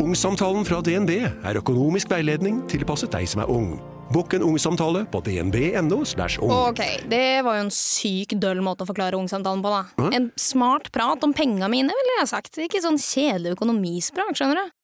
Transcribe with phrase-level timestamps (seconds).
[0.00, 3.74] Ungsamtalen fra DNB er økonomisk veiledning tilpasset deg som er ung.
[4.14, 5.98] Bukk en ungsamtale på dnb.no.
[6.00, 6.52] ung.
[6.56, 6.80] Ok,
[7.12, 10.08] det var jo en syk døll måte å forklare ungsamtalen på, da.
[10.16, 12.56] En smart prat om penga mine, ville jeg sagt.
[12.64, 14.76] Ikke sånn kjedelig økonomisprat, skjønner du.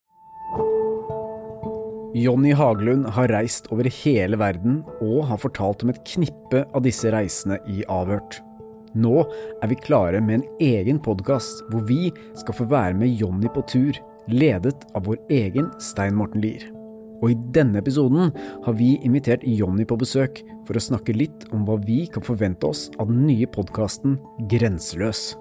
[2.17, 7.09] Jonny Haglund har reist over hele verden og har fortalt om et knippe av disse
[7.13, 8.37] reisene i Avhørt.
[8.97, 9.25] Nå
[9.61, 13.65] er vi klare med en egen podkast hvor vi skal få være med Jonny på
[13.69, 13.97] tur,
[14.27, 16.67] ledet av vår egen Stein Morten Lier.
[17.21, 18.31] Og i denne episoden
[18.65, 22.69] har vi invitert Jonny på besøk for å snakke litt om hva vi kan forvente
[22.69, 24.19] oss av den nye podkasten
[24.51, 25.31] Grenseløs.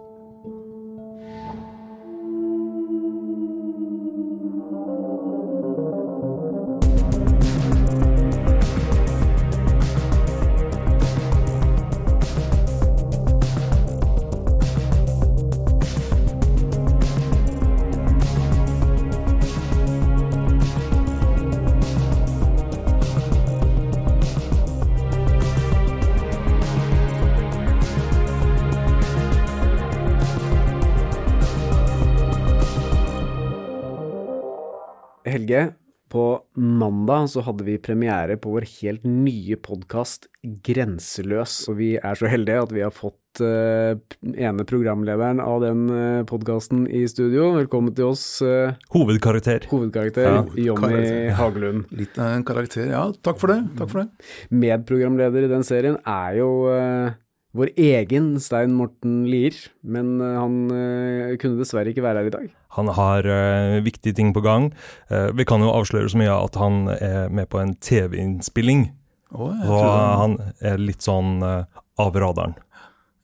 [35.27, 35.73] Helge,
[36.07, 40.29] på mandag så hadde vi premiere på vår helt nye podkast
[40.63, 41.65] Grenseløs.
[41.67, 46.23] Og vi er så heldige at vi har fått uh, ene programlederen av den uh,
[46.31, 47.49] podkasten i studio.
[47.57, 49.67] Velkommen til oss, uh, Hovedkarakter.
[49.73, 51.03] hovedkarakter Ja, Jonny.
[51.35, 51.91] Hagelund.
[51.99, 53.03] Litt av en karakter, ja.
[53.27, 53.65] Takk for det.
[53.81, 54.31] Takk for det.
[54.55, 57.11] Medprogramleder i den serien er jo uh,
[57.57, 62.49] vår egen Stein Morten Lier, men han uh, kunne dessverre ikke være her i dag.
[62.77, 64.71] Han har uh, viktige ting på gang.
[65.11, 68.91] Uh, vi kan jo avsløre så mye at han er med på en TV-innspilling.
[69.33, 71.65] Oh, og han, han er litt sånn uh,
[72.01, 72.57] av radaren.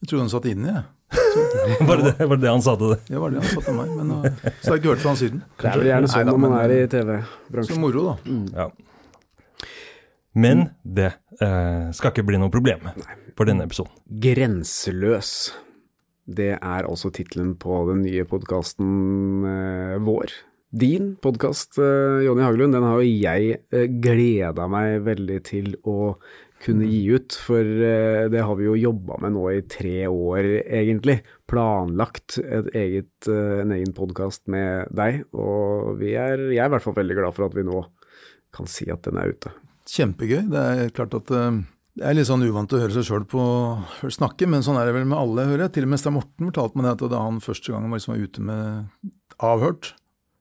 [0.03, 0.89] jeg trodde han satt inne, jeg.
[1.89, 3.01] Var det, var det det han sa til deg?
[3.05, 5.11] Det var det han sa til meg, men uh, så har jeg ikke hørt fra
[5.13, 5.43] han siden.
[5.61, 7.81] Det er vel gjerne sånn når man er i TV-bransjen.
[7.83, 8.37] moro, da.
[8.57, 9.67] Ja.
[10.33, 11.11] Men det
[11.93, 12.89] skal ikke bli noe problem
[13.37, 13.93] for denne episoden.
[14.25, 15.35] Grenseløs.
[16.33, 20.33] Det er også tittelen på den nye podkasten eh, vår.
[20.73, 26.15] Din podkast, eh, Jonny Hagelund, den har jo jeg eh, gleda meg veldig til å
[26.63, 27.37] kunne gi ut.
[27.37, 27.67] For
[28.33, 31.19] det har vi jo jobba med nå i tre år, egentlig.
[31.51, 35.25] Planlagt et eget, en egen podkast med deg.
[35.35, 37.83] Og vi er, jeg er i hvert fall veldig glad for at vi nå
[38.55, 39.51] kan si at den er ute.
[39.91, 40.45] Kjempegøy.
[40.55, 41.35] Det er klart at
[41.93, 43.25] det er litt sånn uvant å høre seg sjøl
[44.15, 45.73] snakke, men sånn er det vel med alle, hører jeg.
[45.77, 48.15] Til og med Stein Morten fortalte meg det at da han første gangen var, liksom,
[48.15, 48.63] var ute med
[49.43, 49.85] avhørt,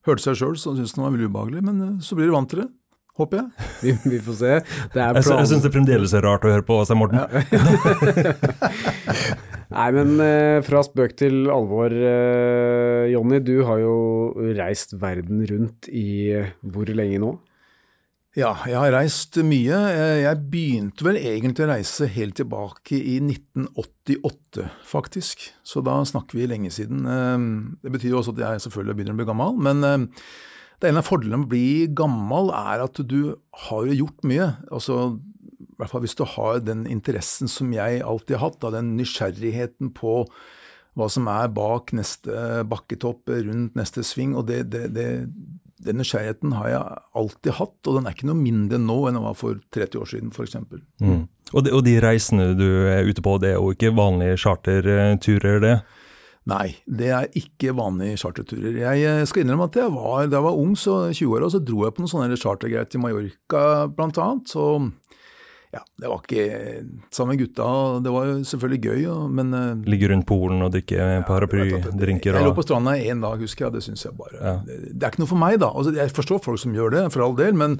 [0.07, 1.61] hørte seg sjøl, så syntes han det var veldig ubehagelig.
[1.67, 2.69] Men uh, så blir du vant til det,
[3.19, 3.47] håper jeg.
[3.83, 4.53] Vi, vi får se.
[4.95, 7.19] Det er Jeg, jeg syns det fremdeles er rart å høre på Stein Morten.
[9.71, 13.39] Nei, men eh, fra spøk til alvor, eh, Jonny.
[13.43, 13.93] Du har jo
[14.57, 17.31] reist verden rundt i eh, hvor lenge nå?
[18.31, 19.75] Ja, jeg har reist mye.
[19.91, 25.49] Eh, Jeg begynte vel egentlig å reise helt tilbake i 1988, faktisk.
[25.67, 27.03] Så da snakker vi lenge siden.
[27.03, 29.59] Eh, Det betyr jo også at jeg selvfølgelig begynner å bli gammel.
[29.59, 30.07] Men eh,
[30.79, 33.35] det ene av fordelene med å bli gammel er at du
[33.67, 34.47] har jo gjort mye.
[34.71, 35.19] Altså,
[35.59, 38.95] i hvert fall hvis du har den interessen som jeg alltid har hatt, da, den
[38.95, 40.23] nysgjerrigheten på
[40.95, 44.35] hva som er bak neste bakketopp, rundt neste sving.
[44.35, 45.05] og det, det, det,
[45.85, 49.25] den nysgjerrigheten har jeg alltid hatt, og den er ikke noe mindre nå enn den
[49.25, 50.59] var for 30 år siden f.eks.
[51.01, 51.23] Mm.
[51.51, 55.59] Og, de, og de reisene du er ute på, det er jo ikke vanlige charterturer,
[55.63, 55.75] det?
[56.49, 58.79] Nei, det er ikke vanlige charterturer.
[58.81, 61.93] Jeg skal innrømme at jeg var, da jeg var ung, så 20-åra, så dro jeg
[61.93, 64.49] på noen sånne chartergreier til Mallorca blant annet.
[64.49, 64.65] Så
[65.73, 66.45] ja, det var ikke
[67.15, 67.67] sammen med gutta.
[68.03, 72.43] Det var jo selvfølgelig gøy, og- men eh, Ligge rundt Polen og drikke paraplydrinker Jeg
[72.45, 73.73] lå på stranda en dag, husker jeg.
[73.73, 74.55] Det syns jeg bare Ja.
[74.65, 75.69] det, det er ikke noe for meg, da.
[75.71, 77.79] Altså, jeg forstår folk som gjør det, for all del, men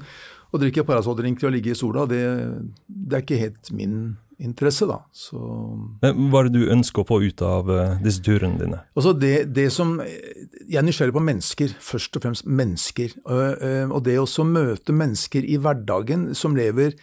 [0.52, 2.22] å drikke parasolldrinker og ligge i sola, det,
[2.88, 4.98] det er ikke helt min interesse, da.
[5.14, 5.38] Så
[6.02, 8.80] Men Hva er det du ønsker å få ut av eh, disse turene dine?
[8.96, 13.12] Altså det, det som Jeg er nysgjerrig på mennesker, først og fremst mennesker.
[13.26, 16.94] Og, eh, og det å møte mennesker i hverdagen som lever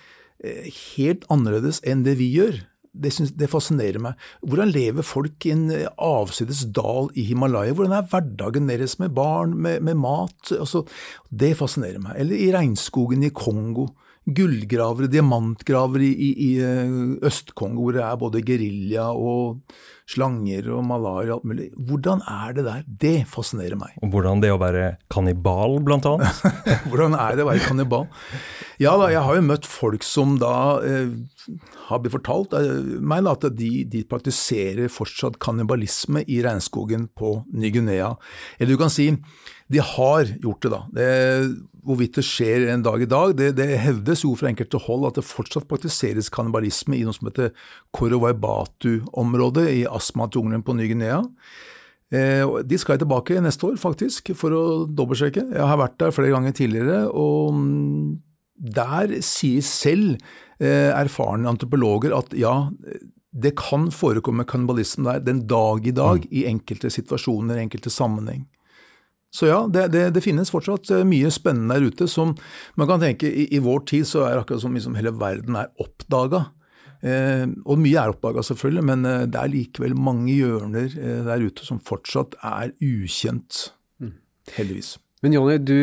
[0.95, 2.61] helt annerledes enn det vi gjør,
[2.93, 4.19] det, synes, det fascinerer meg.
[4.45, 7.75] Hvordan lever folk i en eh, avsides dal i Himalaya?
[7.75, 10.53] Hvordan er hverdagen deres med barn, med, med mat?
[10.55, 10.83] Altså,
[11.29, 12.17] det fascinerer meg.
[12.19, 13.89] Eller i regnskogen i Kongo.
[14.29, 19.63] Gullgravere, diamantgravere i, i, i eh, Øst-Kongo, hvor det er både gerilja og
[20.09, 21.67] slanger og malaria og alt mulig.
[21.89, 22.85] Hvordan er det der?
[23.03, 23.93] Det fascinerer meg.
[24.03, 26.41] Og hvordan det å være kannibal, blant annet?
[26.89, 28.07] Hvordan er det å være kannibal?
[28.81, 30.53] Ja da, jeg har jo møtt folk som da
[30.87, 31.11] eh,
[31.89, 37.41] har blitt fortalt eh, meg da, at de, de praktiserer fortsatt kannibalisme i regnskogen på
[37.51, 38.13] Ny-Guinea.
[38.57, 39.11] Eller du kan si
[39.69, 40.79] De har gjort det, da.
[40.97, 41.09] Det,
[41.85, 45.19] hvorvidt det skjer en dag i dag, det, det hevdes jo fra enkelte hold at
[45.19, 47.51] det fortsatt praktiseres kannibalisme i noe som heter
[47.95, 51.21] Korowaibatu-området i Asmat-jungelen på Ny-Guinea.
[52.09, 55.45] Eh, de skal jeg tilbake neste år, faktisk, for å dobbeltsjekke.
[55.53, 58.05] Jeg har vært der flere ganger tidligere, og mm,
[58.79, 60.15] der sier selv
[60.57, 62.69] eh, erfarne antropologer at ja,
[63.29, 66.31] det kan forekomme kannibalisme der den dag i dag mm.
[66.33, 68.47] i enkelte situasjoner, enkelte sammenheng.
[69.29, 72.33] Så ja, det, det, det, finnes fortsatt eh, mye spennende der ute som
[72.79, 75.59] man kan tenke i, i vår tid så er det akkurat som liksom hele verden
[75.59, 76.47] er oppdaga.
[76.99, 81.45] Eh, og mye er oppdaga selvfølgelig, men eh, det er likevel mange hjørner eh, der
[81.45, 83.69] ute som fortsatt er ukjent.
[84.03, 84.17] Mm.
[84.57, 84.97] Heldigvis.
[85.23, 85.79] Men Jonny, du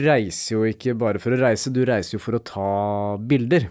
[0.00, 2.68] reiser jo ikke bare for å reise, du reiser jo for å ta
[3.20, 3.68] bilder.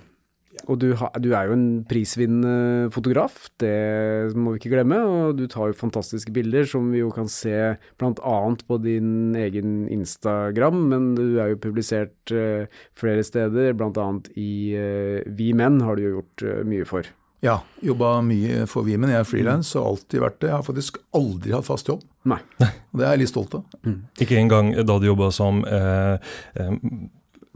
[0.65, 4.99] Og du, ha, du, er jo en prisvinnende fotograf, det må vi ikke glemme.
[5.05, 8.39] Og du tar jo fantastiske bilder som vi jo kan se bl.a.
[8.67, 12.65] på din egen Instagram, men du er jo publisert uh,
[12.97, 14.09] flere steder, bl.a.
[14.35, 17.07] i uh, Vi Menn har du jo gjort uh, mye for.
[17.45, 19.13] Ja, jobba mye for Vi Menn.
[19.13, 20.49] Jeg er frilans og alltid vært det.
[20.49, 22.01] Jeg har faktisk aldri hatt fast jobb.
[22.27, 22.39] Nei.
[22.65, 23.77] Og det er jeg litt stolt av.
[23.85, 23.99] Mm.
[24.25, 26.17] Ikke engang da du jobba som eh,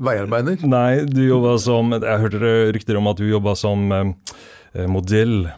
[0.01, 0.61] Veiarbeider?
[0.67, 5.51] Nei, du jobba som Jeg hørte rykter om at du jobba som eh, modell.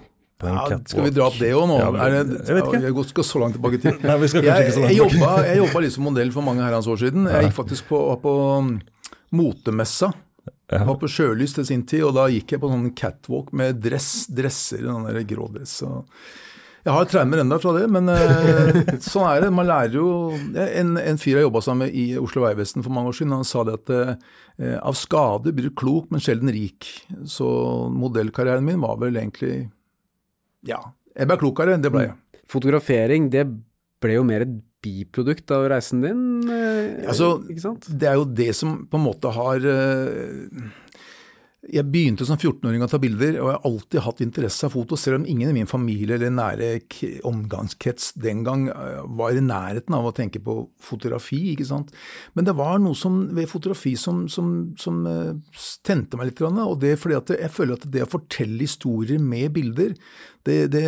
[0.44, 1.78] Ja, skal vi dra opp det òg nå?
[1.80, 2.82] Ja, det, jeg vet ikke.
[2.84, 3.96] Jeg skal så langt tilbake til.
[4.08, 6.48] Nei, vi skal jeg, ikke så langt jeg, jobba, jeg jobba litt som modell for
[6.50, 7.30] mange herrens år siden.
[7.32, 8.74] Jeg gikk faktisk på, på um,
[9.40, 10.12] motemessa.
[10.74, 13.80] Jeg var på Sjølys til sin tid, og da gikk jeg på sånn catwalk med
[13.84, 15.78] dress, dresser, den der grå dress.
[15.86, 16.10] Og
[16.84, 19.52] jeg har traumer ennå fra det, men eh, sånn er det.
[19.56, 23.14] Man lærer jo En, en fyr jeg jobba sammen med i Oslo Vegvesen for mange
[23.14, 26.90] år siden, han sa det at eh, av skade blir du klok, men sjelden rik.
[27.30, 27.48] Så
[27.94, 29.70] modellkarrieren min var vel egentlig
[30.68, 30.82] Ja,
[31.16, 32.18] jeg ble klokere, det ble jeg.
[32.18, 32.44] Mm.
[32.52, 33.48] Fotografering, det
[34.04, 34.54] ble jo mer et
[34.84, 37.88] biprodukt av reisen din, eh, altså, ikke sant?
[37.88, 40.66] Det er jo det som på en måte har eh,
[41.72, 44.98] jeg begynte som 14-åring å ta bilder, og jeg har alltid hatt interesse av foto,
[45.00, 46.70] selv om ingen i min familie eller nære
[47.30, 51.40] omgangskrets den gang eh, var i nærheten av å tenke på fotografi.
[51.54, 51.94] ikke sant?
[52.36, 54.50] Men det var noe som, ved fotografi som, som,
[54.80, 55.32] som uh,
[55.88, 59.22] tente meg litt, og det er fordi at jeg føler at det å fortelle historier
[59.24, 59.96] med bilder,
[60.44, 60.88] det, det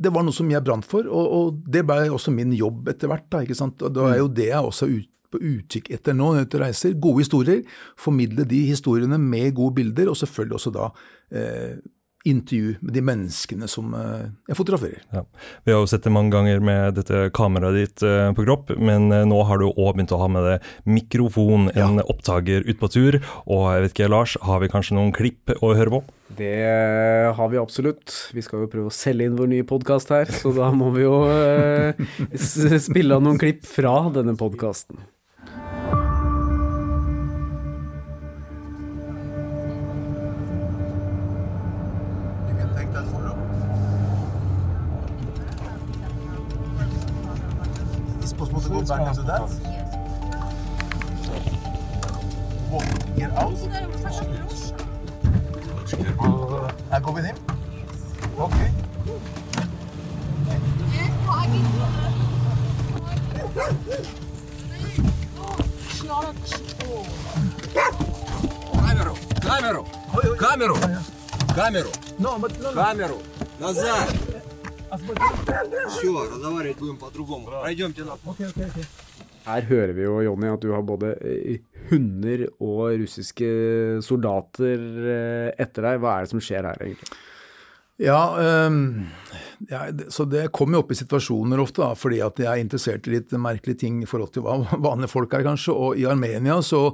[0.00, 3.08] det var noe som jeg brant for, og, og det ble også min jobb etter
[3.10, 3.24] hvert.
[3.32, 3.80] da, ikke sant?
[3.82, 6.58] Og Det er jo det jeg også er ute på utkikk etter nå når du
[6.62, 6.98] reiser.
[6.98, 7.62] Gode historier.
[8.00, 10.90] Formidle de historiene med gode bilder, og selvfølgelig også da
[11.30, 11.80] eh,
[12.24, 15.00] intervju med de menneskene som eh, jeg fotograferer.
[15.14, 15.22] Ja.
[15.64, 19.08] Vi har jo sett det mange ganger med dette kameraet ditt eh, på kropp, men
[19.14, 22.06] eh, nå har du òg begynt å ha med deg mikrofon, en ja.
[22.12, 23.20] opptaker ut på tur.
[23.46, 26.02] Og jeg vet ikke, Lars, har vi kanskje noen klipp å høre på?
[26.40, 26.52] Det
[27.36, 28.12] har vi absolutt.
[28.36, 31.06] Vi skal jo prøve å selge inn vår nye podkast her, så da må vi
[31.06, 32.04] jo eh,
[32.90, 35.00] spille av noen klipp fra denne podkasten.
[48.88, 49.40] Back after that.
[52.70, 52.84] Walk,
[53.16, 53.56] get out.
[56.92, 57.36] I go with him?
[58.38, 58.70] Okay.
[68.80, 69.16] Камеру!
[69.40, 69.86] Камеру!
[70.36, 70.76] Камеру!
[71.54, 71.92] Камеру!
[72.74, 73.18] Камеру!
[73.58, 74.29] Назад!
[75.89, 77.47] Все, разговаривать будем по-другому.
[77.47, 78.17] Пройдемте на.
[79.45, 81.59] Her hører vi jo, Jonny, at du har både eh,
[81.91, 83.49] hunder og russiske
[84.01, 85.99] soldater eh, etter deg.
[86.01, 87.11] Hva er det som skjer her, egentlig?
[88.01, 88.17] Ja,
[88.67, 89.05] um,
[89.69, 93.07] ja, så det kommer jo opp i situasjoner ofte, da, fordi at jeg er interessert
[93.07, 94.57] i litt merkelige ting i forhold til hva
[94.89, 95.77] vanlige folk er, kanskje.
[95.77, 96.89] Og i Armenia så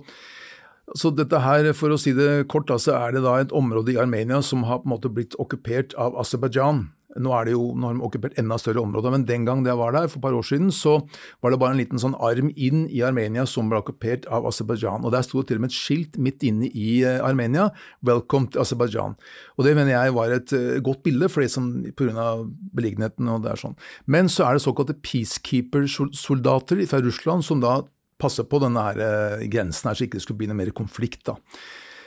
[0.98, 4.00] så dette her, for å si det kort, så er det da et område i
[4.02, 6.90] Armenia som har på en måte blitt okkupert av Aserbajdsjan.
[7.23, 9.79] Nå er det jo, nå har de okkupert enda større områder, men den gang jeg
[9.79, 10.99] var der, for et par år siden, så
[11.45, 15.07] var det bare en liten sånn arm inn i Armenia som ble okkupert av Aserbajdsjan.
[15.07, 17.71] Og der sto det til og med et skilt midt inne i eh, Armenia,
[18.05, 19.17] 'Welcome to Aserbajdsjan'.
[19.57, 22.29] Og det mener jeg var et uh, godt bilde for det som pga.
[22.77, 23.77] beliggenheten og det er sånn.
[24.07, 27.81] Men så er det såkalte peacekeeper-soldater fra Russland som da
[28.21, 31.25] passer på denne her, uh, grensen her, så ikke det skulle bli noe mer konflikt.
[31.29, 31.37] da.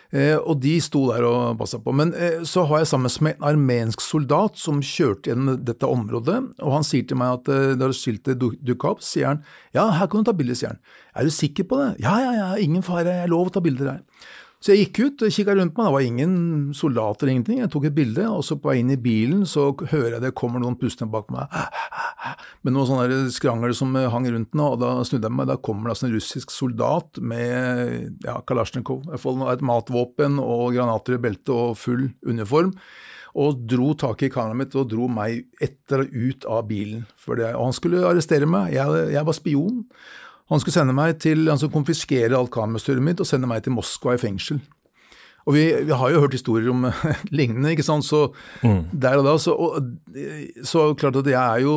[0.10, 1.94] Eh, og de sto der og passa på.
[1.94, 6.39] Men eh, så har jeg sammen med en armensk soldat som kjørte gjennom dette området,
[6.58, 9.44] og han sier til meg at eh, da skiltet dukka opp, sier han
[9.78, 10.82] ja, her kan du ta bilder, sier han.
[11.13, 11.92] Er du sikker på det?
[12.01, 14.01] Ja, ja, ja, ingen fare, jeg er lov å ta bilder her.
[14.60, 16.34] Så jeg gikk ut og kikka rundt meg, det var ingen
[16.75, 17.62] soldater eller ingenting.
[17.62, 20.34] Jeg tok et bilde, og så på vei inn i bilen så hører jeg det
[20.36, 21.48] kommer noen pustende bak meg
[22.68, 25.48] med noen sånne skrangler som hang rundt den, og da snudde jeg meg.
[25.48, 31.22] Da kommer det altså en russisk soldat med ja, Kalasjnikov, et matvåpen og granater i
[31.24, 32.75] beltet og full uniform
[33.38, 37.06] og dro tak i kameraet mitt og dro meg etter og ut av bilen.
[37.06, 39.84] Det, og han skulle arrestere meg, jeg, jeg, var spion.
[40.50, 43.75] Han skulle sende meg til, han skulle konfiskere alt kamerastyret mitt og sende meg til
[43.75, 44.62] Moskva i fengsel.
[45.48, 46.88] Og vi, vi, har jo hørt historier om
[47.38, 48.06] lignende, ikke sant.
[48.06, 48.27] Så
[48.62, 48.89] mm.
[49.01, 49.94] der og da, så, og,
[50.65, 51.75] så klart at jeg er jo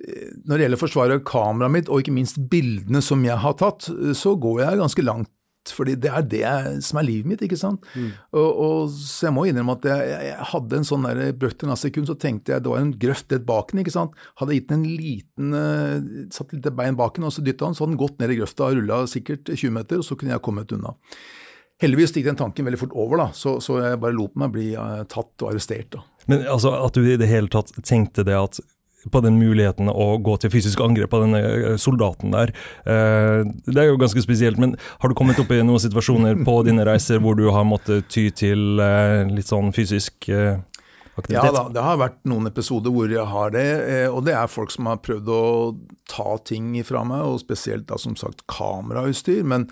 [0.00, 3.90] Når det gjelder å forsvare kameraet mitt, og ikke minst bildene som jeg har tatt,
[4.16, 5.32] så går jeg ganske langt
[5.68, 6.52] fordi det er det
[6.86, 7.84] som er livet mitt, ikke sant.
[7.92, 8.12] Mm.
[8.32, 12.08] Og, og, så jeg må innrømme at jeg, jeg hadde en sånn der en sekund,
[12.08, 14.16] så tenkte jeg det var en grøft rett bak den, ikke sant.
[14.40, 17.76] Hadde gitt den en liten uh, Satt litt bein bak den, og så dytta den,
[17.76, 20.34] så hadde den gått ned i grøfta og rulla sikkert 20 meter, og så kunne
[20.34, 20.96] jeg kommet unna.
[21.80, 24.72] Heldigvis gikk den tanken veldig fort over, da, så, så jeg bare lot meg bli
[24.76, 25.92] uh, tatt og arrestert.
[25.96, 26.04] da.
[26.30, 28.60] Men altså, at du i det hele tatt tenkte det at
[29.08, 32.52] på den muligheten å gå til fysisk angrep på denne eh, soldaten der.
[32.84, 36.60] Eh, det er jo ganske spesielt, men har du kommet opp i noen situasjoner på
[36.68, 41.38] dine reiser hvor du har måttet ty til eh, litt sånn fysisk aktivitet?
[41.38, 43.66] Ja da, det har vært noen episoder hvor jeg har det,
[44.12, 45.42] og det er folk som har prøvd å
[46.10, 49.42] ta ting fra meg, og spesielt da som sagt kamerautstyr.
[49.46, 49.68] Men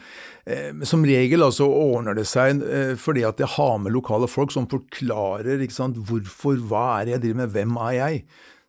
[0.86, 2.62] som regel altså ordner det seg
[3.00, 7.24] fordi at jeg har med lokale folk som forklarer sant, hvorfor, hva er det jeg
[7.26, 8.22] driver med, hvem er jeg?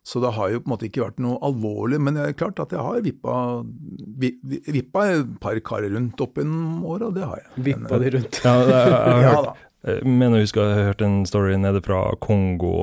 [0.06, 2.00] Så det har jo på en måte ikke vært noe alvorlig.
[2.00, 3.34] Men det er klart at jeg har vippa,
[4.20, 7.50] vippa et par karer rundt opp gjennom åra, det har jeg.
[7.68, 8.40] Vippa de rundt?
[8.44, 9.66] Ja, det, jeg har ja, hørt.
[9.90, 12.74] Jeg mener jeg husker jeg har hørt en story nede fra Kongo.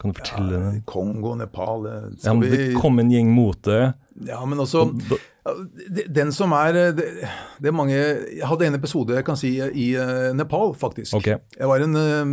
[0.00, 0.82] Kan du fortelle ja, den?
[0.88, 1.84] Kongo, Nepal
[2.24, 3.92] ja, men Det kom en gjeng mot det.
[4.24, 4.86] Ja, men også
[6.08, 6.86] Den som er det,
[7.60, 11.18] det, er mange Jeg hadde en episode jeg kan si i eh, Nepal, faktisk.
[11.20, 11.40] Okay.
[11.56, 12.32] Jeg var en eh,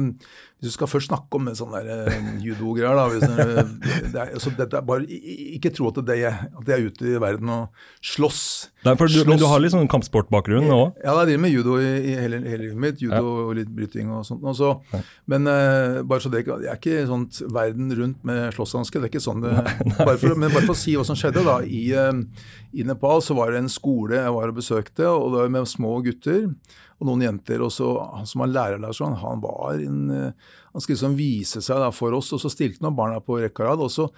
[0.57, 3.65] hvis du skal først snakke om sånne der uh, judo-greier, da det,
[4.09, 5.05] det er, så dette er bare,
[5.53, 8.39] Ikke tro at, det er, at jeg er ute i verden og slåss.
[8.87, 9.27] Nei, du, slåss.
[9.29, 10.97] Men du har litt sånn kampsportbakgrunn òg?
[11.03, 13.03] Ja, jeg driver med judo i, i hele, hele, livet mitt.
[13.05, 13.43] Judo ja.
[13.43, 14.41] og litt bryting og sånt.
[14.49, 14.71] Også.
[14.95, 15.03] Ja.
[15.29, 19.03] men uh, bare så det, jeg er ikke sånt verden rundt med slåsshansker.
[19.03, 19.53] Det er ikke sånn det
[19.99, 21.45] bare for, Men bare for å si hva som skjedde.
[21.45, 25.35] da, i, uh, I Nepal så var det en skole jeg var og besøkte, og
[25.35, 26.49] det var med små gutter
[26.97, 27.63] og noen jenter.
[27.65, 31.17] Og så, han som var lærer der, sånn, han var en, eh, han skulle liksom
[31.19, 33.85] vise seg da, for oss, og så stilte han barna på rekke og rad.
[33.85, 34.09] Og så,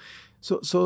[0.43, 0.83] så, så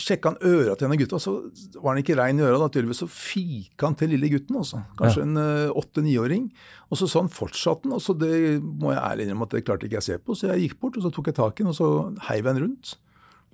[0.00, 1.34] sjekka han øra til en av gutta, så
[1.76, 2.58] var han ikke rein i øra.
[2.62, 4.82] da, tydeligvis Så fika han til lille gutten, også.
[4.98, 5.28] kanskje ja.
[5.28, 6.48] en eh, åtte-niåring.
[6.90, 7.96] Og så fortsatte han.
[7.96, 10.38] og så Det må jeg ærlig innrømme at det klarte ikke jeg å se på.
[10.38, 11.88] Så jeg gikk bort og så tok jeg tak i den og så
[12.30, 12.98] heiv jeg den rundt.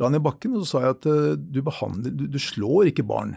[0.00, 2.88] La han i bakken og så sa jeg at uh, du, behandler, du, du slår
[2.88, 3.36] ikke barn.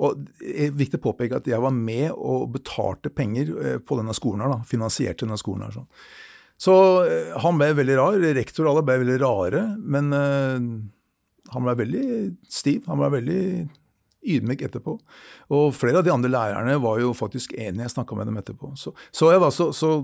[0.00, 3.98] Og det er viktig å påpeke at jeg var med og betalte penger eh, på
[4.00, 4.44] denne skolen.
[4.44, 5.66] her da, Finansierte denne skolen.
[5.66, 5.90] her sånn.
[6.62, 8.18] Så eh, han ble veldig rar.
[8.38, 9.62] Rektor og alle ble veldig rare.
[9.82, 10.58] Men uh,
[11.52, 12.06] han ble veldig
[12.50, 12.84] stiv.
[12.90, 13.42] Han ble veldig
[14.32, 14.96] ydmyk etterpå.
[15.56, 17.88] Og flere av de andre lærerne var jo faktisk enige.
[17.88, 18.72] Jeg snakka med dem etterpå.
[18.78, 19.98] Så, så jeg var så, så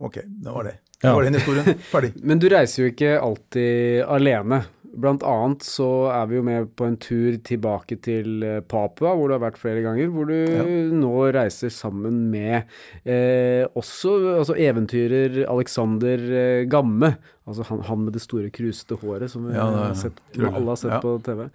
[0.00, 0.78] Ok, det var det.
[1.02, 1.66] Det var den historien.
[1.90, 2.12] Ferdig.
[2.28, 4.62] Men du reiser jo ikke alltid alene.
[4.92, 9.30] Blant annet så er vi jo med på en tur tilbake til eh, Papua, hvor
[9.30, 10.10] du har vært flere ganger.
[10.12, 10.66] Hvor du ja.
[10.92, 12.68] nå reiser sammen med
[13.08, 17.14] eh, også altså eventyrer Alexander eh, Gamme.
[17.48, 20.98] Altså han, han, med det store, krusete håret som, ja, har sett, alle har sett
[20.98, 21.00] ja.
[21.02, 21.46] på TV.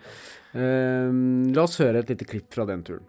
[0.57, 1.13] Eh,
[1.53, 3.05] la oss høre et lite klipp fra den turen.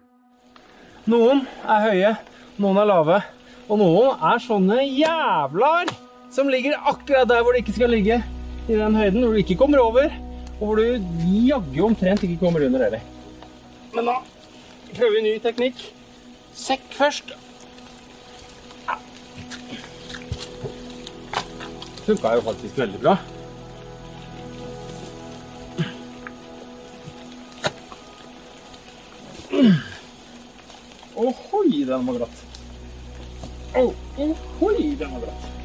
[1.09, 2.17] Noen er høye,
[2.61, 3.21] noen er lave,
[3.65, 5.89] og noen er sånne jævlar
[6.29, 8.21] som ligger akkurat der hvor de ikke skal ligge
[8.69, 10.11] i den høyden hvor du ikke kommer over,
[10.59, 10.83] og hvor du
[11.47, 13.01] jaggu omtrent ikke kommer under heller.
[13.95, 14.19] Men da
[14.93, 15.81] prøver vi ny teknikk.
[16.53, 17.33] Sekk først.
[22.05, 23.17] Funka jo faktisk veldig bra.
[31.19, 32.43] Ohoi, den var glatt.
[33.75, 35.58] Ohoi, den var glatt.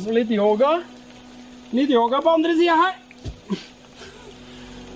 [0.00, 0.78] Og så litt yoga.
[1.76, 2.94] Litt yoga på andre sida her.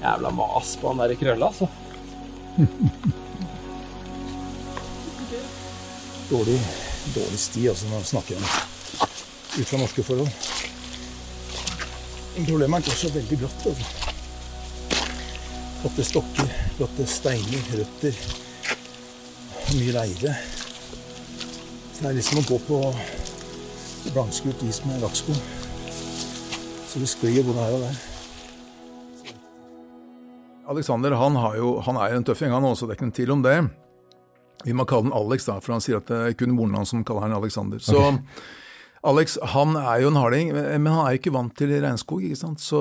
[0.01, 1.69] Jævla mas på han der i krølla, altså.
[6.31, 6.57] dårlig,
[7.19, 8.47] dårlig sti, altså, når man snakker om
[9.59, 10.33] ut fra norske forhold.
[12.39, 13.67] Problemet er ikke så veldig glatt.
[13.73, 13.87] Altså.
[15.83, 18.25] Flotte stokker, flotte steiner, røtter.
[19.75, 20.33] Mye leire.
[21.93, 22.81] Så det er liksom å gå på
[24.13, 25.37] blankskrutt is med lakksko.
[26.89, 28.03] Så det sklir både her og der.
[30.75, 33.17] Alexander han, har jo, han er jo en tøffing, han også, det er ikke noen
[33.19, 33.57] tvil om det.
[34.65, 36.95] Vi må kalle han Alex, da, for han sier at det er kun moren hans
[36.95, 37.83] som kaller han Alexander.
[37.85, 38.01] Så
[39.05, 42.23] Alex han er jo en harding, men han er jo ikke vant til regnskog.
[42.25, 42.63] ikke sant?
[42.65, 42.79] Så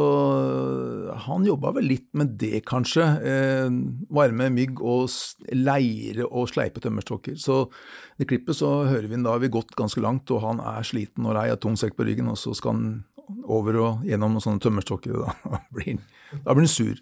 [1.25, 3.07] han jobba vel litt med det, kanskje.
[3.27, 3.73] Eh,
[4.13, 5.11] varme mygg og
[5.51, 7.35] leire og sleipe tømmerstokker.
[7.35, 7.65] Så
[8.23, 10.87] i klippet så hører vi han da har vi gått ganske langt, og han er
[10.87, 12.87] sliten og lei, av tung sekk på ryggen, og så skal han
[13.43, 15.19] over og gjennom noen sånne tømmerstokker.
[15.19, 16.95] og da blir han sur.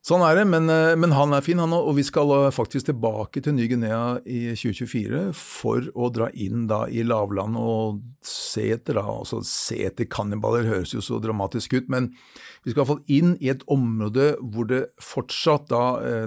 [0.00, 1.90] Sånn er det, men, eh, men han er fin, han òg.
[1.90, 6.86] Og vi skal eh, faktisk tilbake til Ny-Guinea i 2024 for å dra inn da
[6.88, 11.92] i lavlandet og se etter da, altså se etter kannibaler høres jo så dramatisk ut,
[11.92, 12.14] men
[12.64, 16.26] vi skal iallfall inn i et område hvor det fortsatt da eh,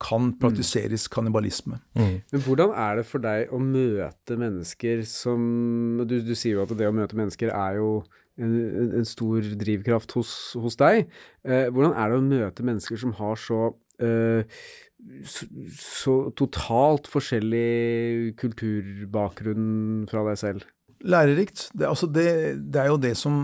[0.00, 1.80] kan praktiseres kannibalisme.
[1.94, 5.40] Men hvordan er det for deg å møte mennesker som
[6.08, 7.90] Du, du sier jo at det å møte mennesker er jo
[8.40, 11.10] en, en, en stor drivkraft hos, hos deg.
[11.44, 13.60] Eh, hvordan er det å møte mennesker som har så
[14.00, 14.60] eh,
[15.24, 20.68] så, så totalt forskjellig kulturbakgrunn fra deg selv?
[21.00, 21.68] Lærerikt.
[21.72, 22.28] Det, altså det,
[22.72, 23.42] det er jo det som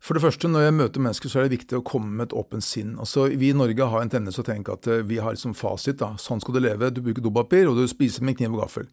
[0.00, 2.36] For det første, når jeg møter mennesker, så er det viktig å komme med et
[2.40, 2.94] åpent sinn.
[3.02, 5.52] Altså, Vi i Norge har en tendens til å tenke at eh, vi har liksom
[5.54, 5.98] fasit.
[6.00, 6.88] da, Sånn skal du leve.
[6.90, 8.88] Du bruker dopapir, og du spiser med kniv og gaffel.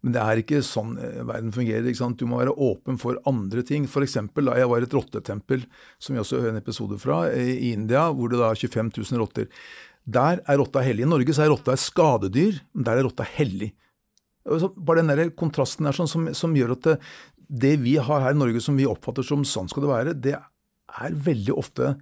[0.00, 1.84] Men det er ikke sånn eh, verden fungerer.
[1.84, 2.16] ikke sant?
[2.16, 3.84] Du må være åpen for andre ting.
[3.90, 5.66] For eksempel, da jeg var i et rottetempel,
[6.00, 9.20] som vi også hører en episode fra, i India, hvor det da er 25 000
[9.20, 9.52] rotter.
[10.08, 11.04] Der er rotta hellig.
[11.04, 13.74] I Norge så er rotta et skadedyr, men der er rotta hellig.
[14.46, 17.00] Bare den der kontrasten er sånn som, som gjør at det,
[17.46, 20.34] det vi har her i Norge som vi oppfatter som sånn skal det være, det
[20.36, 21.92] er veldig ofte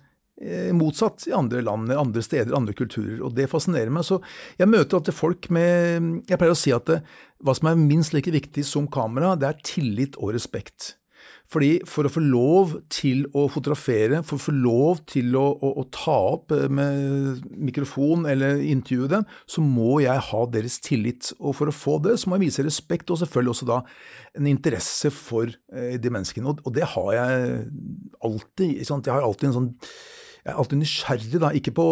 [0.40, 3.20] eh, motsatt i andre land, andre steder, andre kulturer.
[3.26, 4.06] Og det fascinerer meg.
[4.06, 4.20] Så
[4.60, 7.00] jeg møter alltid folk med Jeg pleier å si at det,
[7.44, 10.94] hva som er minst like viktig som kamera, det er tillit og respekt.
[11.54, 15.70] Fordi For å få lov til å fotografere, for å få lov til å, å,
[15.80, 21.30] å ta opp eh, med mikrofon eller intervjue dem, så må jeg ha deres tillit.
[21.38, 23.78] Og for å få det, så må jeg vise respekt, og selvfølgelig også da
[24.34, 26.50] en interesse for eh, de menneskene.
[26.50, 27.54] Og, og det har jeg
[28.25, 28.82] alltid.
[28.82, 29.73] Jeg har alltid en sånn
[30.44, 31.84] jeg er alltid nysgjerrig, da, ikke på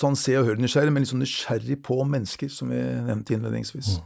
[0.00, 3.98] sånn se og hør nysgjerrig, men sånn nysgjerrig på mennesker, som vi nevnte innledningsvis.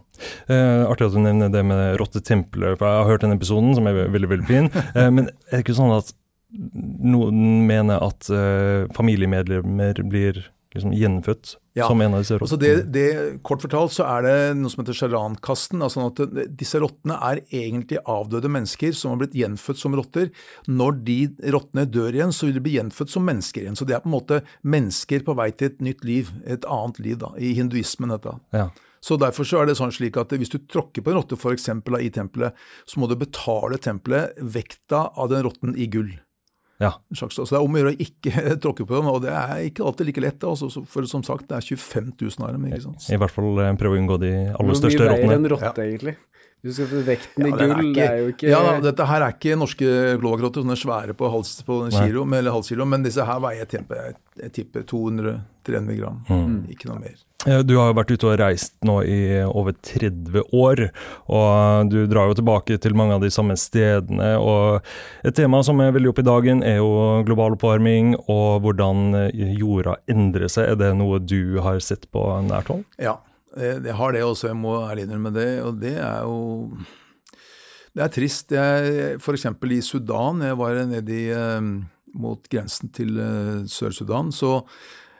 [0.48, 3.86] Eh, artig at du nevner det med rottetempelet, for jeg har hørt den episoden, som
[3.90, 4.70] er veldig veldig fin.
[4.94, 6.12] Eh, men er det ikke sånn at
[6.54, 11.88] noen mener at eh, familiemedlemmer blir liksom gjenfødt Ja.
[11.88, 14.94] som en av disse Altså det, det, kort fortalt så er det noe som heter
[14.94, 15.82] sjarankasten.
[15.82, 16.22] Altså at
[16.54, 20.30] disse rottene er egentlig avdøde mennesker som har blitt gjenfødt som rotter.
[20.70, 21.18] Når de
[21.54, 23.78] rottene dør igjen, så vil de bli gjenfødt som mennesker igjen.
[23.78, 26.98] Så det er på en måte mennesker på vei til et nytt liv, et annet
[27.02, 28.14] liv, da, i hinduismen.
[28.14, 28.34] dette.
[28.54, 28.68] Ja.
[29.04, 31.52] Så Derfor så er det sånn slik at hvis du tråkker på en rotte for
[31.52, 32.56] eksempel, i tempelet,
[32.88, 36.14] så må du betale tempelet vekta av den rotten i gull.
[36.80, 36.94] ja.
[37.12, 39.84] Så det er om å gjøre å ikke tråkke på dem, og det er ikke
[39.84, 40.46] alltid like lett.
[40.48, 42.64] Altså, for som sagt, det er 25 000 av dem.
[42.70, 43.10] ikke sant?
[43.12, 45.74] I hvert fall eh, prøve å unngå de aller Hvor største mye veier en rotte,
[45.74, 45.90] ja.
[45.90, 46.16] egentlig?
[46.64, 49.26] Du skal få vekten i Ja, gull, det er jo ikke ja, da, Dette her
[49.26, 49.88] er ikke norske
[50.22, 54.86] glovagrotter, sånne svære på, hals, på kilo, eller halvkilo, men disse her veier jeg tipper
[54.88, 56.22] 200-300 gram.
[56.24, 56.62] Mm.
[56.72, 57.20] Ikke noe mer.
[57.46, 60.86] Eh, Du har jo vært ute og reist nå i over 30 år,
[61.28, 64.34] og du drar jo tilbake til mange av de samme stedene.
[64.40, 64.80] og
[65.24, 69.54] Et tema som er veldig oppe i dagen, er jo global oppvarming og hvordan eh,
[69.60, 70.72] jorda endrer seg.
[70.72, 72.84] Er det noe du har sett på nært hold?
[72.98, 73.18] Ja,
[73.56, 75.50] jeg har det også, jeg må ærlig innrømme det.
[75.62, 76.76] Og det er jo
[77.94, 78.50] Det er trist.
[78.50, 81.60] Jeg, for eksempel i Sudan, jeg var nede i, eh,
[82.14, 83.14] mot grensen til
[83.66, 84.64] Sør-Sudan, så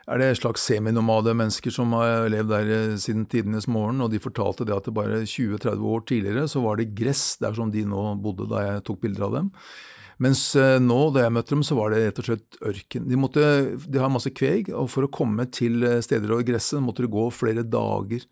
[0.04, 4.12] er det et slags seminomade mennesker som har levd der eh, siden tidenes morgen, og
[4.12, 7.72] de fortalte det at det bare 20-30 år tidligere så var det gress der som
[7.72, 9.50] de nå bodde da jeg tok bilder av dem.
[10.22, 13.08] Mens eh, nå, da jeg møtte dem, så var det rett og slett ørken.
[13.10, 13.44] De, måtte,
[13.82, 17.10] de har masse kveg, og for å komme til eh, steder over gresset måtte de
[17.12, 18.28] gå flere dager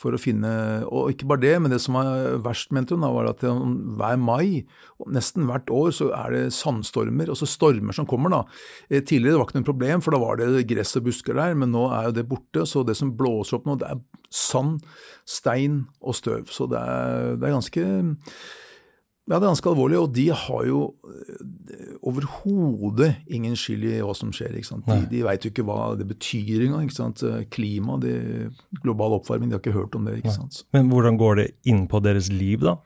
[0.00, 0.50] for å finne
[0.88, 4.20] Og ikke bare det, men det som var verst, mente hun, da, var at hver
[4.20, 4.64] mai,
[5.12, 7.28] nesten hvert år, så er det sandstormer.
[7.32, 8.40] Altså stormer som kommer, da.
[8.88, 11.58] Eh, Tidligere var det ikke noe problem, for da var det gress og busker der,
[11.58, 12.64] men nå er jo det borte.
[12.68, 14.80] Så det som blåser opp nå, det er sand,
[15.28, 16.48] stein og støv.
[16.54, 17.86] Så det er, det er ganske
[19.30, 20.78] ja, det er ganske alvorlig, og de har jo
[22.06, 24.54] overhodet ingen skyld i hva som skjer.
[24.86, 26.90] De, de veit jo ikke hva det betyr engang.
[26.94, 27.22] sant?
[27.52, 28.14] Klima, det,
[28.82, 30.20] global oppvarming, de har ikke hørt om det.
[30.76, 32.76] Men hvordan går det inn på deres liv, da?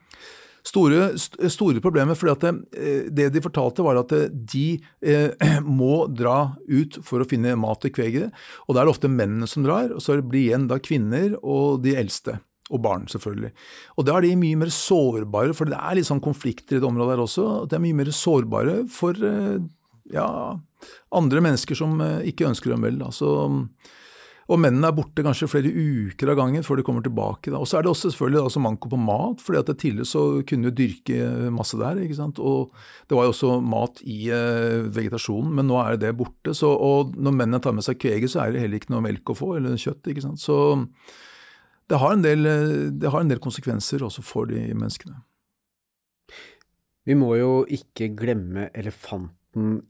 [0.65, 5.29] Store, st- store problemer, for det, eh, det de fortalte var at eh, de eh,
[5.61, 8.31] må dra ut for å finne mat til kvegere.
[8.65, 11.83] og da er det ofte mennene som drar, og så blir igjen da kvinner og
[11.85, 12.39] de eldste.
[12.73, 13.51] Og barn, selvfølgelig.
[13.99, 16.87] Og da er de mye mer sårbare, for det er litt sånn konflikter i det
[16.87, 17.49] området der også.
[17.63, 19.59] at De er mye mer sårbare for eh,
[20.13, 20.29] ja,
[21.13, 22.97] andre mennesker som eh, ikke ønsker dem vel.
[23.05, 23.29] Altså,
[24.45, 27.49] og mennene er borte kanskje flere uker av gangen før de kommer tilbake.
[27.49, 27.57] Da.
[27.57, 30.69] Og så er det også selvfølgelig da, manko på mat, fordi at tidligere så kunne
[30.69, 32.01] du dyrke masse der.
[32.03, 32.41] ikke sant?
[32.41, 32.69] Og
[33.09, 36.53] det var jo også mat i eh, vegetasjonen, men nå er det borte.
[36.53, 39.33] Så, og når mennene tar med seg kveget, så er det heller ikke noe melk
[39.33, 40.13] å få, eller kjøtt.
[40.13, 40.41] ikke sant?
[40.41, 40.59] Så
[41.89, 42.47] det har del,
[42.97, 45.19] det har en del konsekvenser også for de menneskene.
[47.05, 49.35] Vi må jo ikke glemme elefanten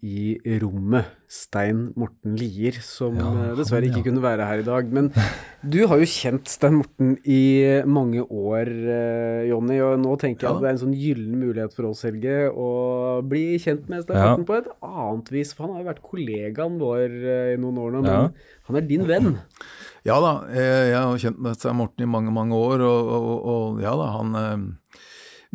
[0.05, 4.05] i rommet, Stein Morten Lier, som Ja, eh, dessverre ikke ja.
[4.05, 4.91] kunne være her i dag.
[4.93, 5.09] Men
[5.67, 10.49] du har jo kjent Stein Morten i mange år, eh, Jonny, og nå tenker jeg
[10.51, 10.55] Ja.
[10.55, 14.17] at det er en sånn gyllen mulighet for oss, Helge, å bli kjent med Stein
[14.21, 14.29] Ja.
[14.35, 15.53] Morten på et annet vis.
[15.53, 18.29] For han har jo vært kollegaen vår eh, i noen år nå, men Ja.
[18.67, 19.37] han er din venn.
[20.05, 23.81] Ja da, jeg har kjent med Stein Morten i mange, mange år, og, og, og
[23.81, 24.77] ja da, han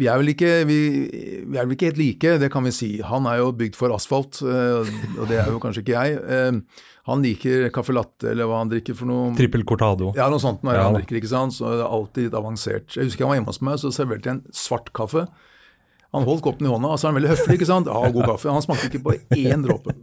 [0.01, 0.79] vi er, vel ikke, vi,
[1.45, 2.89] vi er vel ikke helt like, det kan vi si.
[3.05, 4.89] Han er jo bygd for asfalt, eh,
[5.21, 6.23] og det er jo kanskje ikke jeg.
[6.25, 9.31] Eh, Han liker caffè latte, eller hva han drikker for noe.
[9.35, 10.13] Trippel cortado.
[10.15, 10.83] Ja, noe sånt når Ja.
[10.85, 11.55] han drikker, ikke sant.
[11.57, 12.93] Så det er alltid avansert.
[12.95, 15.25] Jeg husker han var hjemme hos meg, så serverte jeg en svart kaffe.
[16.13, 17.87] Han holdt koppen i hånda, og så er han veldig høflig, ikke sant.
[17.91, 18.51] Ja, god kaffe.
[18.53, 19.95] Han smakte ikke på én dråpe.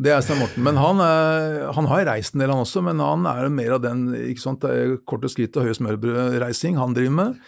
[0.00, 0.62] Det er Stein Morten.
[0.66, 3.82] Men han, er, han har reist en del, han også, men han er mer av
[3.84, 4.66] den ikke sant,
[5.06, 7.40] korte skritt og høye smørbrød-reising han driver med.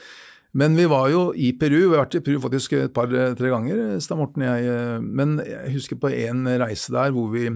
[0.53, 4.01] Men vi var jo i Peru, vi har vært i Peru faktisk et par-tre ganger,
[4.03, 5.03] Stein Morten og jeg.
[5.05, 7.47] Men jeg husker på en reise der hvor vi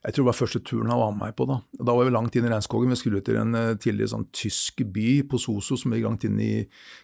[0.00, 1.44] jeg tror det var første turen han var med meg på.
[1.44, 2.92] Da Da var vi langt inn i regnskogen.
[2.94, 6.38] Vi skulle til en eh, tidligere sånn tysk by, på Soso som ligger langt inn
[6.40, 6.52] i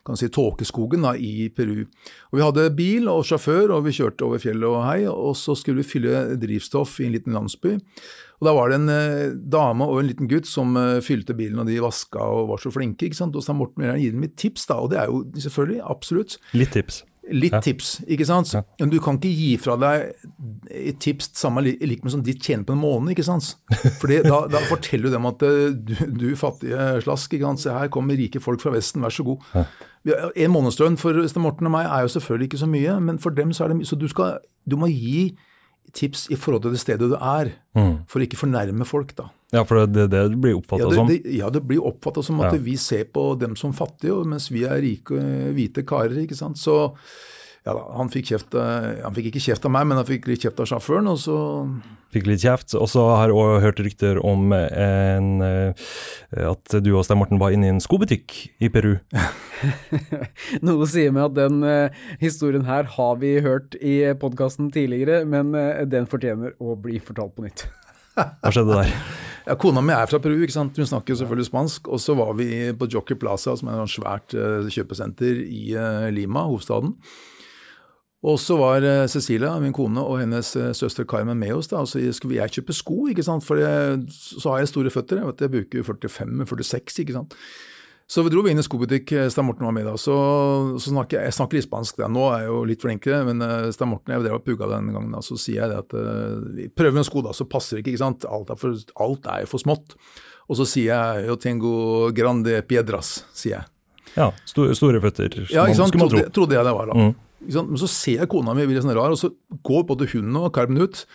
[0.06, 1.84] kan si, tåkeskogen da, i Peru.
[2.32, 5.02] Og Vi hadde bil og sjåfør, og vi kjørte over fjellet og hei.
[5.10, 7.76] Og så skulle vi fylle drivstoff i en liten landsby.
[8.40, 11.60] Og Da var det en eh, dame og en liten gutt som eh, fylte bilen,
[11.60, 13.10] og de vaska og var så flinke.
[13.10, 13.36] ikke sant?
[13.36, 15.20] Og så sa Morten vil gjerne gi dem et tips, da, og det er jo
[15.36, 16.38] selvfølgelig absolutt.
[16.56, 17.04] Litt tips.
[17.32, 17.58] Litt Ja.
[17.60, 18.52] tips, ikke sant?
[18.54, 18.60] Ja.
[18.78, 20.12] Men du kan ikke gi fra deg
[20.70, 23.56] et tips samme li- lik med som de tjener på en måned, ikke sant?
[24.00, 27.60] For da, da forteller du dem at eh, du, du fattige slask, ikke sant?
[27.64, 29.42] se her kommer rike folk fra Vesten, vær så god.
[30.36, 33.34] En månedslønn for Sten Morten og meg er jo selvfølgelig ikke så mye, men for
[33.34, 33.88] dem så er det mye.
[33.90, 34.38] Så du, skal,
[34.70, 35.32] du må gi
[35.92, 37.52] tips i forhold til det stedet du er,
[38.08, 39.28] for å ikke fornærme folk, da.
[39.52, 41.08] Ja, for det det blir oppfatta Ja, som.
[41.08, 42.58] ja, det blir oppfatta som at Ja.
[42.58, 45.14] vi ser på dem som fattige, mens vi er rike,
[45.54, 46.16] hvite karer.
[46.26, 46.56] ikke sant?
[46.58, 46.94] Så
[47.66, 50.28] ja da, han fikk kjeft eh, Han fikk ikke kjeft av meg, men han fikk
[50.30, 51.38] litt kjeft av sjåføren, og så
[52.14, 52.70] Fikk litt kjeft.
[52.78, 55.88] Og så har jeg også hørt rykter om en, eh,
[56.46, 58.94] at du og Stein Morten var inne i en skobutikk i Peru.
[60.66, 65.50] Noe sier meg at den eh, historien her har vi hørt i podkasten tidligere, men
[65.90, 67.66] den fortjener å bli fortalt på nytt.
[68.16, 68.96] Hva skjedde der?
[69.50, 70.78] ja, Kona mi er fra Peru, ikke sant?
[70.78, 71.90] hun snakker selvfølgelig spansk.
[71.90, 74.42] Og så var vi på Jockey Plaza, som er et svært
[74.78, 75.72] kjøpesenter i
[76.14, 76.94] Lima, hovedstaden.
[78.24, 81.68] Og så var eh, Cecilia, min kone, og hennes eh, søster Carmen med oss.
[81.68, 83.44] da, og så skulle jeg kjøpe sko, ikke sant?
[83.44, 85.20] for jeg, så har jeg store føtter.
[85.20, 87.36] Jeg, vet, jeg bruker 45-46, ikke sant.
[88.06, 89.96] Så vi dro inn i skobutikk, eh, Stein Morten var med da.
[90.00, 90.14] Så,
[90.80, 92.08] så snakker jeg, jeg snakker litt spansk, da.
[92.08, 95.12] nå er jeg jo litt flinkere, men Stein Morten jeg drev og pugga den gangen.
[95.12, 97.98] da, Så sier jeg det at vi prøver en sko, da, så passer det ikke.
[97.98, 98.26] ikke sant?
[98.30, 99.98] Alt er, for, alt er jo for smått.
[100.46, 101.70] Og så sier jeg 'yo tengo
[102.14, 103.64] grande piedras', sier jeg.
[104.16, 105.34] Ja, store, store føtter.
[105.50, 105.92] Ja, ikke sant?
[105.98, 106.94] Trodde, trodde jeg det var da.
[106.94, 107.14] Mm.
[107.46, 109.32] Men så ser jeg kona mi bli sånn rar, og så
[109.66, 111.06] går både hun og Carmen ut.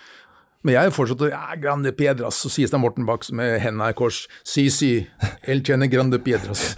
[0.61, 4.27] Men jeg fortsetter ja, 'grande piedras', så sier det Morten bak med henda i kors
[4.45, 5.07] 'si, si,
[5.49, 6.77] el tiene grande piedras'.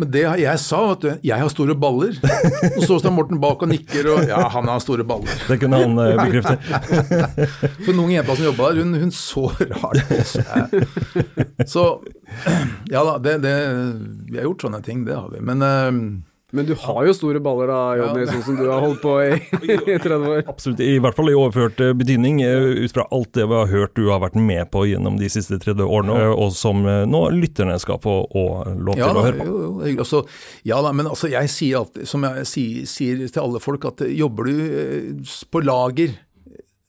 [0.00, 2.16] Men det jeg sa, vet du, jeg har store baller.
[2.76, 5.28] Og så står Morten bak og nikker, og ja, han har store baller.
[5.48, 6.56] Det kunne han uh, bekrefte.
[7.84, 10.36] For noen jenter som jobba der, hun, hun så rart på oss.
[11.68, 11.86] Så
[12.88, 13.56] ja da, det, det,
[14.30, 15.44] vi har gjort sånne ting, det har vi.
[15.44, 15.92] Men eh,
[16.52, 19.38] Men du har jo store baller da, Jonny, sånn som du har holdt på i,
[19.72, 20.42] i 30 år.
[20.52, 23.70] Absolutt, i hvert fall i overført eh, betydning, eh, ut fra alt det vi har
[23.72, 27.22] hørt du har vært med på gjennom de siste 30 årene, og som eh, nå
[27.38, 29.46] lytterne skal få og lov til Ja, å høre på.
[29.48, 29.94] jo, jo.
[30.04, 30.20] Altså,
[30.68, 34.04] ja da, men altså, jeg sier alltid, som jeg sier, sier til alle folk, at
[34.12, 36.12] jobber du på lager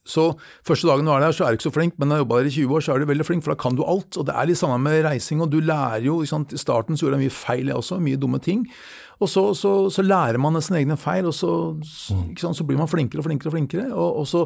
[0.03, 0.33] så
[0.67, 2.23] Første dagen du er der, så er du ikke så flink, men når du har
[2.23, 4.17] jobba der i 20 år, så er du veldig flink, for da kan du alt.
[4.19, 6.51] Og det er litt samme med reising, og du lærer jo sant?
[6.51, 8.65] I starten så gjorde jeg mye feil, jeg også, mye dumme ting.
[9.23, 11.51] Og så, så, så lærer man sine egne feil, og så,
[12.25, 12.59] ikke sant?
[12.59, 13.85] så blir man flinkere og flinkere og flinkere.
[13.93, 14.41] Og, og så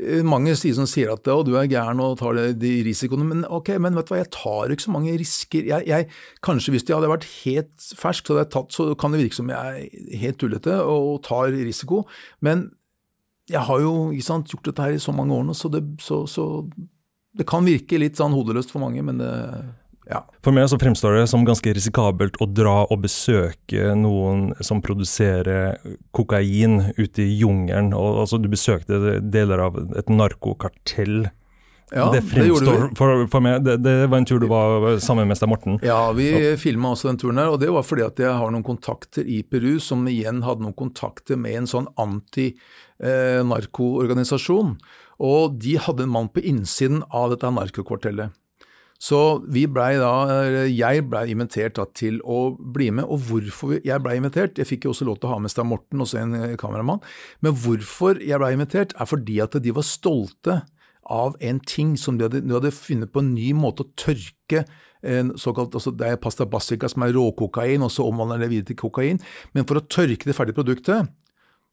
[0.00, 3.44] eh, mange sier som sier at du er gæren og tar de, de risikoene, men
[3.44, 5.68] ok, men vet du hva, jeg tar ikke så mange risker.
[5.74, 6.08] Jeg, jeg,
[6.46, 9.40] kanskje hvis jeg hadde vært helt fersk, så, hadde jeg tatt, så kan det virke
[9.42, 12.06] som jeg er helt tullete og tar risiko.
[12.40, 12.70] Men
[13.50, 16.24] jeg har jo sant, gjort dette her i så mange år nå, så det, så,
[16.26, 16.66] så
[17.36, 19.32] det kan virke litt sånn hodeløst for mange, men det
[20.06, 20.20] Ja.
[20.38, 25.80] For meg så fremstår det som ganske risikabelt å dra og besøke noen som produserer
[26.14, 27.90] kokain ute i jungelen.
[27.90, 31.26] Altså, du besøkte deler av et narkokartell.
[31.90, 35.28] Ja, det fremstår det for, for meg det, det var en tur du var sammen
[35.30, 35.76] med Stein Morten.
[35.86, 38.66] Ja, vi filma også den turen her, og det var fordi at jeg har noen
[38.66, 41.86] kontakter i Peru som igjen hadde noen kontakter med en sånn
[43.00, 44.76] anti-narkoorganisasjon.
[45.16, 48.34] Og de hadde en mann på innsiden av dette narkokvartellet.
[48.96, 50.12] Så vi ble da,
[50.72, 53.04] jeg blei invitert da til å bli med.
[53.04, 55.68] Og hvorfor jeg blei invitert Jeg fikk jo også lov til å ha med Stein
[55.68, 57.02] Morten også en eh, kameramann.
[57.44, 60.62] Men hvorfor jeg blei invitert, er fordi at de var stolte
[61.06, 64.64] av en ting som de hadde, de hadde funnet på en ny måte å tørke
[65.06, 68.70] en såkalt, altså Det er pasta bassica som er råkokain, og så omvandler det videre
[68.72, 69.20] til kokain.
[69.54, 71.12] Men for å tørke det ferdige produktet,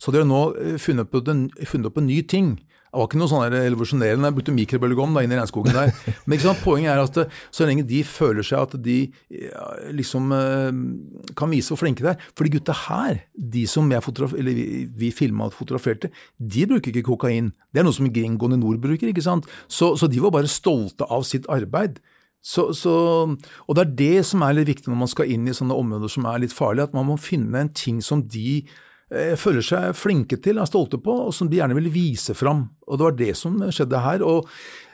[0.03, 2.55] så hadde har nå eh, funnet, på den, funnet opp en ny ting.
[2.93, 5.93] Det var ikke noe sånn revolusjonerende, jeg brukte mikrobølgeovn da inn i regnskogen der.
[6.29, 7.23] Men sant, poenget er at det,
[7.55, 8.97] så lenge de føler seg at de
[9.31, 10.81] ja, liksom eh,
[11.39, 14.67] kan vise hvor flinke de er For de gutta her, de som jeg eller vi,
[14.99, 17.53] vi filma og fotograferte, de bruker ikke kokain.
[17.71, 19.09] Det er noe som gringoen i nord bruker.
[19.09, 19.47] ikke sant?
[19.71, 21.97] Så, så de var bare stolte av sitt arbeid.
[22.43, 22.93] Så, så,
[23.31, 26.11] og det er det som er litt viktig når man skal inn i sånne områder
[26.11, 28.81] som er litt farlige, at man må finne en ting som de eh,
[29.39, 32.65] føler seg flinke til, er stolte på, og som de gjerne vil vise fram.
[32.87, 34.25] Og det var det som skjedde her.
[34.25, 34.49] og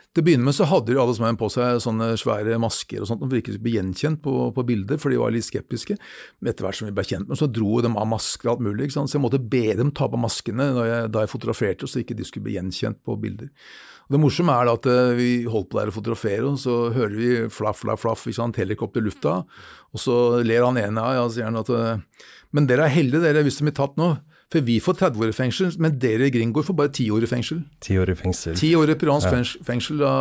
[0.09, 3.09] til å begynne med så hadde jo alle sammen på seg sånne svære masker og
[3.11, 5.99] sånt, for ikke å bli gjenkjent på, på bilder, for de var litt skeptiske.
[6.39, 8.55] Men etter hvert som vi ble kjent med dem, så dro de av masker og
[8.55, 11.89] alt mulig, ikke så jeg måtte be dem ta på maskene jeg, da jeg fotograferte,
[11.89, 13.53] så ikke de skulle bli gjenkjent på bilder.
[14.09, 17.13] Og det morsomme er at eh, vi holdt på der å fotografere, og så hører
[17.13, 19.43] vi flaff, flaff, flaff, ikke sant, helikopter i lufta,
[19.93, 23.21] og så ler han ene av, ja, sier han at eh, Men dere er heldige,
[23.21, 24.13] dere, hvis de blir tatt nå.
[24.49, 27.25] For vi får 30 år i fengsel, men dere i gringoer får bare 10 år
[27.27, 27.59] i fengsel.
[27.85, 28.55] 10 år i fengsel.
[28.57, 30.13] 10 år i peruansk fengsel, fengsel da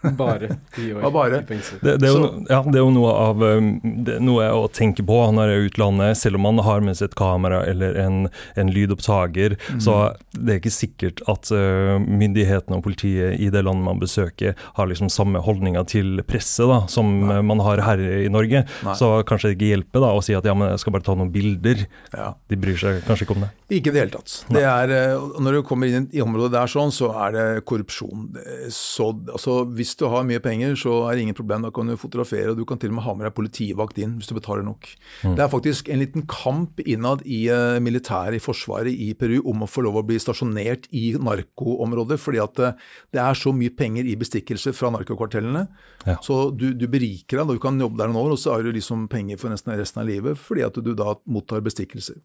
[0.18, 1.40] Bare ti år bare.
[1.42, 1.78] i fengsel.
[1.82, 4.66] Det, det, er jo, ja, det er jo noe av um, det er noe å
[4.70, 7.60] tenke på når jeg er i utlandet, selv om man har med seg et kamera
[7.66, 8.20] eller en,
[8.58, 9.56] en lydopptaker.
[9.74, 9.82] Mm.
[9.84, 9.96] Så
[10.34, 14.90] det er ikke sikkert at uh, myndighetene og politiet i det landet man besøker, har
[14.90, 17.40] liksom samme holdninger til presset da, som Nei.
[17.46, 18.64] man har her i Norge.
[18.86, 18.96] Nei.
[18.98, 21.16] Så kanskje det ikke hjelper da å si at ja, men jeg skal bare ta
[21.18, 21.86] noen bilder.
[22.14, 22.32] Ja.
[22.50, 23.52] De bryr seg kanskje ikke om det.
[23.68, 24.34] Ikke i det hele tatt.
[24.48, 28.30] Det er, eh, når du kommer inn i området der sånn, så er det korrupsjon.
[28.72, 31.64] Så, altså, hvis du har mye penger, så er det ingen problem.
[31.64, 34.16] Da kan du fotografere, og du kan til og med ha med deg politivakt inn
[34.18, 34.88] hvis du betaler nok.
[35.22, 39.64] Det er faktisk en liten kamp innad i uh, militæret i Forsvaret i Peru om
[39.64, 42.76] å få lov å bli stasjonert i narkoområdet, fordi at eh,
[43.14, 45.64] det er så mye penger i bestikkelse fra narkokvartellene.
[46.06, 46.16] Ja.
[46.24, 48.72] Så du, du beriker deg, du kan jobbe der noen år, og så har du
[48.74, 52.18] liksom penger for nesten resten av livet fordi at du da mottar bestikkelser.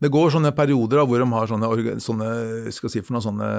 [0.00, 2.30] Det går sånne perioder da, hvor de har sånne, sånne,
[2.74, 3.50] skal si noen sånne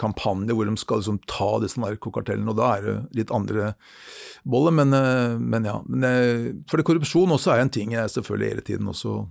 [0.00, 3.72] kampanjer hvor de skal liksom ta disse narkokartellene, og da er det litt andre
[4.46, 4.72] boller.
[4.72, 5.80] Men, eh, men ja.
[5.86, 9.26] Men, eh, for det korrupsjon også er en ting jeg selvfølgelig hele tiden også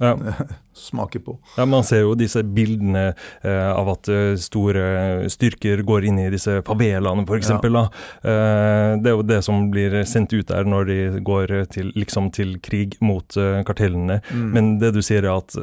[0.00, 0.12] Ja.
[0.78, 1.32] smaker på.
[1.56, 6.28] Ja, Man ser jo disse bildene eh, av at eh, store styrker går inn i
[6.30, 7.50] disse favelaene, f.eks.
[7.50, 7.82] Ja.
[8.22, 12.30] Eh, det er jo det som blir sendt ut der når de går til, liksom
[12.30, 14.20] til krig mot eh, kartellene.
[14.30, 15.58] Men det du sier er at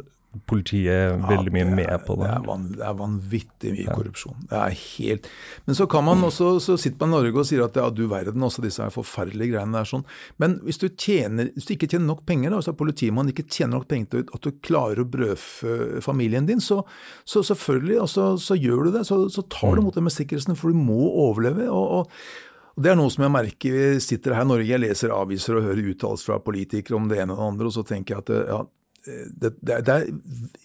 [0.48, 1.70] politiet er veldig mye Mm.
[1.70, 2.26] Ja, med på det.
[2.26, 4.36] Det er, van, det er vanvittig mye korrupsjon.
[4.50, 5.28] Det er helt
[5.66, 8.06] Men så kan man også, så sitter man i Norge og sier at ja, du
[8.10, 10.04] verden, også disse er forferdelige greiene der sånn.
[10.42, 13.32] Men hvis du, tjener, hvis du ikke tjener nok penger, da, hvis politimannen er politimann
[13.34, 16.82] ikke tjener nok penger til at du klarer å brødfø familien din, så,
[17.24, 19.06] så selvfølgelig altså, så gjør du det.
[19.08, 21.70] Så, så tar du mot med sikkerheten, for du må overleve.
[21.70, 24.82] og, og og Det er noe som jeg merker, vi sitter her i Norge, jeg
[24.82, 27.84] leser aviser og hører uttalelser fra politikere om det ene og det andre, og så
[27.88, 28.58] tenker jeg at ja,
[29.06, 30.08] det, det, det er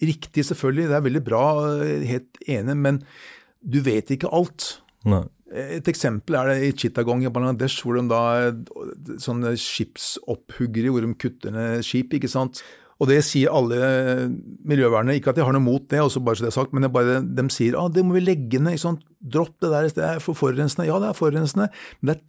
[0.02, 1.44] riktig selvfølgelig, det er veldig bra,
[2.08, 3.00] helt enig, men
[3.62, 4.74] du vet ikke alt.
[5.08, 5.24] Nei.
[5.52, 11.04] Et eksempel er det i Chittagong i Bangladesh, hvor de da er sånne skipsopphuggere, hvor
[11.04, 12.62] de kutter ned skip, ikke sant.
[13.02, 13.78] Og det sier alle
[14.68, 16.84] miljøvernere, ikke at de har noe mot det, også bare så det er sagt, men
[16.84, 19.08] det er bare, de sier at det må vi legge ned, ikke sant.
[19.22, 20.86] dropp det der, det er for forurensende.
[20.86, 21.68] Ja, det er forurensende,
[22.00, 22.22] men det er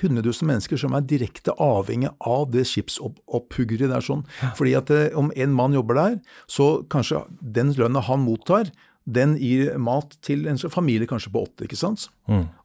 [0.00, 4.24] 300 000 mennesker som er direkte avhengig av det skipsopphuggeriet der sånn.
[4.56, 8.72] Fordi at eh, om en mann jobber der, så kanskje den lønna han mottar,
[9.06, 12.08] den gir mat til en familie kanskje på åtte, ikke sant.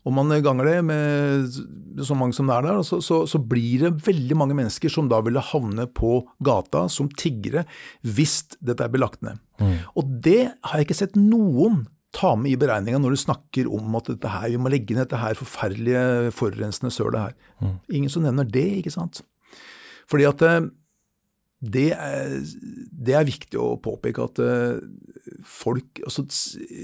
[0.04, 1.54] Om man ganger det med
[2.02, 5.10] så mange som det er der, så, så, så blir det veldig mange mennesker som
[5.12, 7.68] da ville havne på gata som tiggere
[8.02, 9.38] hvis dette er belagt ned.
[9.94, 13.94] Og det har jeg ikke sett noen ta med i beregninga når du snakker om
[13.96, 17.36] at dette her, vi må legge ned dette her forferdelige forurensende sølet her.
[17.94, 19.22] Ingen som nevner det, ikke sant.
[20.12, 20.66] Fordi at eh,
[21.62, 22.40] det er,
[22.92, 24.80] det er viktig å påpeke at eh,
[25.46, 26.26] folk altså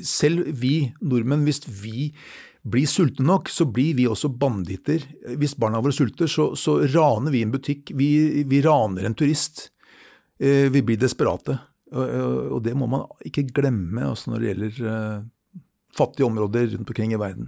[0.05, 2.11] Selv vi nordmenn, hvis vi
[2.67, 5.01] blir sultne nok, så blir vi også banditter.
[5.39, 7.93] Hvis barna våre sulter, så, så raner vi en butikk.
[7.95, 9.69] Vi, vi raner en turist.
[10.37, 11.57] Eh, vi blir desperate.
[11.95, 15.61] Og, det må man ikke glemme altså når det gjelder eh,
[15.95, 17.47] fattige områder rundt omkring i verden.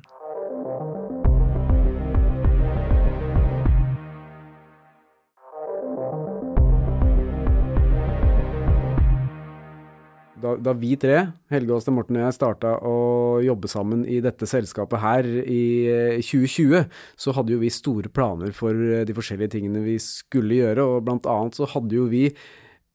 [10.40, 11.18] Da, da vi tre,
[11.52, 12.96] Helge Aastad Morten og jeg, starta å
[13.44, 16.88] jobbe sammen i dette selskapet her i eh, 2020,
[17.20, 21.04] så hadde jo vi store planer for eh, de forskjellige tingene vi skulle gjøre, og
[21.10, 22.30] blant annet så hadde jo vi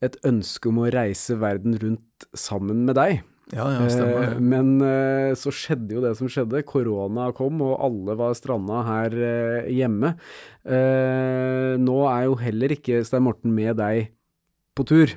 [0.05, 3.21] et ønske om å reise verden rundt sammen med deg.
[3.53, 4.39] Ja, ja, stemmer Eh.
[4.41, 6.65] Men eh, så skjedde jo det som skjedde.
[6.65, 10.15] Korona kom, og alle var stranda her eh, hjemme.
[10.65, 14.15] Eh, Nå er jo heller ikke Stein Morten med deg
[14.75, 15.13] på tur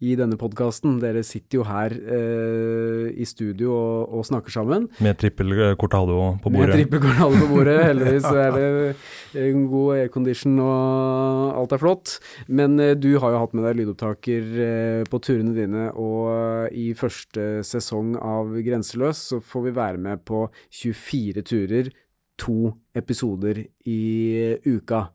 [0.00, 0.98] i denne podkasten.
[1.02, 4.86] Dere sitter jo her eh, i studio og, og snakker sammen.
[5.02, 6.76] Med trippel på cortado på Med bordet.
[6.78, 7.76] trippelkornale på bordet.
[7.88, 12.16] Heldigvis så er det en god aircondition og alt er flott.
[12.46, 16.78] Men eh, du har jo hatt med deg lydopptaker eh, på turene dine, og eh,
[16.78, 21.90] i første sesong av Grenseløs så får vi være med på 24 turer,
[22.38, 25.08] to episoder i uka.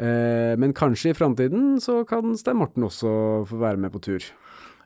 [0.00, 3.10] Eh, Men kanskje i framtiden så kan Stein Morten også
[3.48, 4.24] få være med på tur.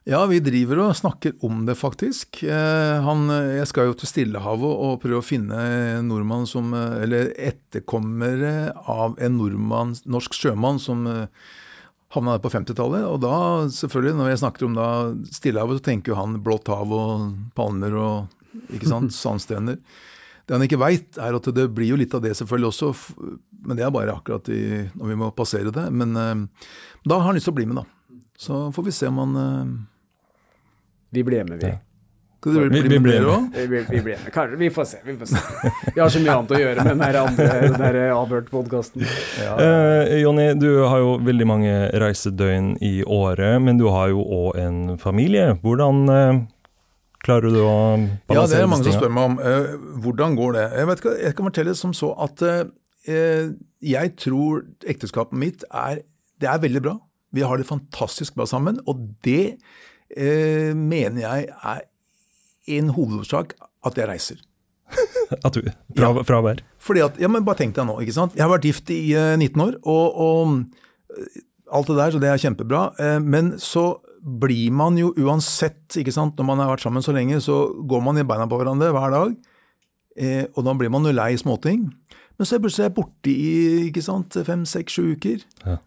[0.05, 2.43] Ja, vi driver og snakker om det, faktisk.
[2.43, 3.25] Eh, han,
[3.57, 9.15] jeg skal jo til Stillehavet og prøve å finne nordmann som eh, Eller etterkommere av
[9.17, 11.07] en nordmann, norsk sjømann som
[12.15, 13.07] havna der på 50-tallet.
[13.09, 13.35] Og da,
[13.71, 14.89] selvfølgelig, når jeg snakker om da
[15.31, 19.79] Stillehavet, så tenker jo han blått hav og palmer og ikke sant, sandstrender.
[20.45, 22.91] Det han ikke veit, er at det blir jo litt av det selvfølgelig også,
[23.65, 24.59] men det er bare akkurat i,
[24.93, 25.87] når vi må passere det.
[25.89, 26.69] Men eh,
[27.05, 27.85] da har han lyst til å bli med, da.
[28.37, 29.73] Så får vi se om han eh,
[31.17, 31.73] Vi blir med, vi.
[32.45, 33.55] Skal dere Vi- bli vi dere med.
[33.89, 34.25] Vi, blir med.
[34.33, 34.57] Kanskje.
[34.61, 34.97] Vi får se.
[35.05, 35.39] Vi får se.
[35.95, 37.45] Vi har så mye annet å gjøre med den der andre
[37.95, 39.01] den avhørt-podkasten.
[39.41, 44.59] Eh, Jonny, du har jo veldig mange reisedøgn i året, men du har jo òg
[44.61, 45.55] en familie.
[45.63, 46.43] Hvordan eh,
[47.25, 47.75] klarer du å
[48.29, 49.37] balansere Ja, det er mange som spør meg om.
[49.41, 50.65] Uh, hvordan går det?
[50.77, 53.49] Jeg, vet ikke, jeg kan fortelle som så at uh,
[53.85, 56.01] jeg tror ekteskapet mitt er,
[56.41, 56.95] det er veldig bra.
[57.35, 59.57] Vi har det fantastisk bra sammen, og det
[60.15, 61.81] eh, mener jeg er
[62.77, 64.39] en hovedårsak at jeg reiser.
[65.45, 65.65] At du,
[65.97, 66.61] fra, hver?
[66.77, 67.95] Fordi at, ja, men Bare tenk deg nå.
[68.03, 68.35] ikke sant?
[68.37, 71.23] Jeg har vært gift i eh, 19 år, og, og
[71.73, 72.83] alt det der, så det er kjempebra.
[73.01, 73.87] Eh, men så
[74.25, 78.01] blir man jo uansett, ikke sant, når man har vært sammen så lenge, så går
[78.01, 79.35] man i beina på hverandre hver dag.
[80.17, 81.83] Eh, og da blir man jo lei småting.
[82.35, 85.43] Men så er jeg plutselig borte i ikke sant, fem, seks, sju uker.
[85.65, 85.77] Ja.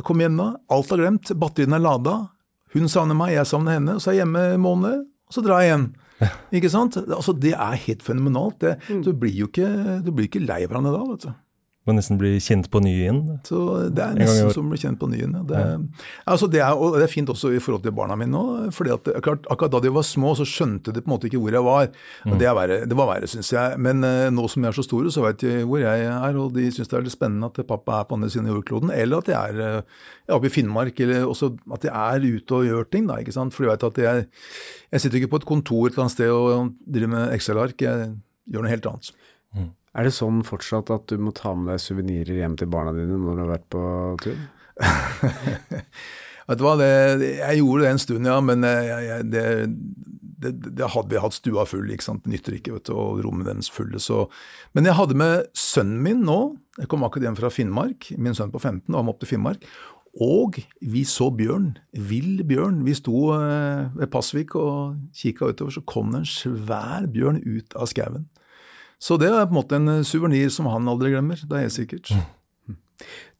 [0.00, 2.14] Kom kommer hjem da, alt er glemt, batteriene er lada.
[2.72, 3.98] Hun savner meg, jeg savner henne.
[3.98, 5.86] Og så er jeg hjemme en måned, og så drar jeg igjen.
[6.54, 6.96] Ikke sant?
[7.02, 8.60] Altså, det er helt fenomenalt.
[8.62, 9.02] Det, Mm.
[9.04, 9.68] Du blir jo ikke,
[10.04, 11.32] du blir ikke lei hverandre da, vet du.
[11.82, 13.16] Må nesten bli kjent på ny igjen.
[13.42, 13.58] Så
[13.90, 15.32] det er nesten som å bli kjent på ny igjen.
[15.34, 15.42] Ja.
[15.48, 15.62] Det,
[16.30, 18.70] altså det, er, og det er fint også i forhold til barna mine nå.
[18.76, 21.40] fordi at klart, Akkurat da de var små, så skjønte de på en måte ikke
[21.42, 21.90] hvor jeg var.
[22.28, 23.80] Og det, er verre, det var verre, syns jeg.
[23.82, 26.38] Men uh, nå som jeg er så store, så vet de hvor jeg er.
[26.38, 28.94] Og de syns det er litt spennende at pappa er på andre siden av jordkloden.
[28.94, 31.02] Eller at jeg er uh, oppe i Finnmark.
[31.02, 33.10] Eller også at jeg er ute og gjør ting.
[33.10, 33.58] da, ikke sant?
[33.58, 34.30] For de vet at jeg,
[34.94, 37.88] jeg sitter ikke på et kontor et eller annet sted og driver med Excel-ark.
[37.90, 38.12] Jeg
[38.54, 39.14] gjør noe helt annet.
[39.92, 43.18] Er det sånn fortsatt at du må ta med deg suvenirer hjem til barna dine
[43.20, 43.84] når du har vært på
[44.24, 44.38] tur?
[46.48, 49.44] Vet du hva, jeg gjorde det en stund, ja, men jeg, jeg, det,
[50.42, 52.24] det, det hadde vi hatt stua full, ikke sant.
[52.24, 54.00] Det nytter ikke vet du, og rommet deres fulle.
[54.02, 54.24] Så.
[54.76, 56.40] Men jeg hadde med sønnen min nå,
[56.80, 59.68] jeg kom akkurat hjem fra Finnmark, min sønn på 15, og han opp til Finnmark.
[60.22, 62.82] Og vi så bjørn, vill bjørn.
[62.84, 67.78] Vi sto eh, ved Pasvik og kikka utover, så kom det en svær bjørn ut
[67.78, 68.26] av skauen.
[69.02, 71.74] Så det er på en måte en suvenir som han aldri glemmer, det er helt
[71.74, 72.12] sikkert.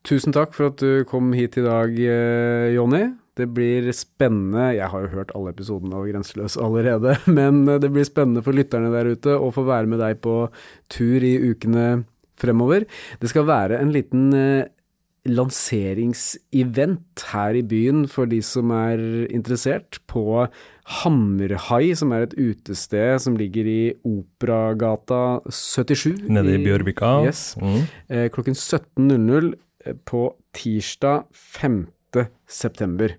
[0.02, 3.04] Tusen takk for at du kom hit i dag, eh, Jonny.
[3.38, 4.74] Det blir spennende.
[4.76, 8.56] Jeg har jo hørt alle episodene av Grenseløs allerede, men eh, det blir spennende for
[8.56, 10.36] lytterne der ute å få være med deg på
[10.92, 12.02] tur i ukene
[12.42, 12.88] fremover.
[13.22, 14.66] Det skal være en liten eh,
[15.28, 18.98] lanseringsevent her i byen for de som er
[19.30, 20.46] interessert, på
[21.02, 26.26] Hammerhai, som er et utested som ligger i Operagata 77.
[26.26, 27.20] Nede i Bjørvika.
[27.28, 27.52] Yes.
[27.62, 27.82] Mm.
[28.10, 29.52] Eh, klokken 17.00
[29.86, 31.84] eh, på tirsdag 5.
[32.50, 33.14] september.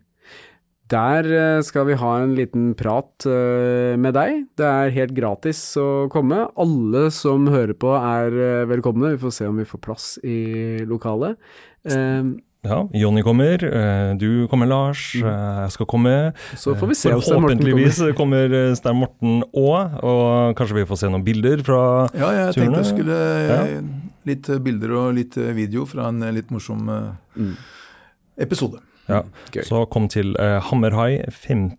[0.91, 4.43] Der eh, skal vi ha en liten prat med deg.
[4.59, 6.43] Det er helt gratis å komme.
[6.59, 9.15] Alle som hører på er velkomne.
[9.15, 11.39] Vi får se om vi får plass i lokalet.
[11.89, 12.23] Eh,
[12.63, 15.15] Ja, Jonny kommer, eh, du kommer, Lars.
[15.15, 15.21] eh,
[15.63, 16.31] Jeg skal komme.
[16.55, 20.75] Så får vi se om Stein Morten Forhåpentligvis kommer eh, Stein Morten òg, og kanskje
[20.77, 22.71] vi får se noen bilder fra Ja, jeg turene.
[22.71, 23.19] tenkte jeg skulle
[23.49, 23.81] Ja.
[24.25, 26.87] Litt bilder og litt video fra en litt morsom
[27.35, 27.57] mm.
[28.39, 28.79] episode.
[29.09, 29.23] Ja.
[29.51, 29.63] Gøy.
[29.67, 31.71] Så kom til eh, Hammerhai 5.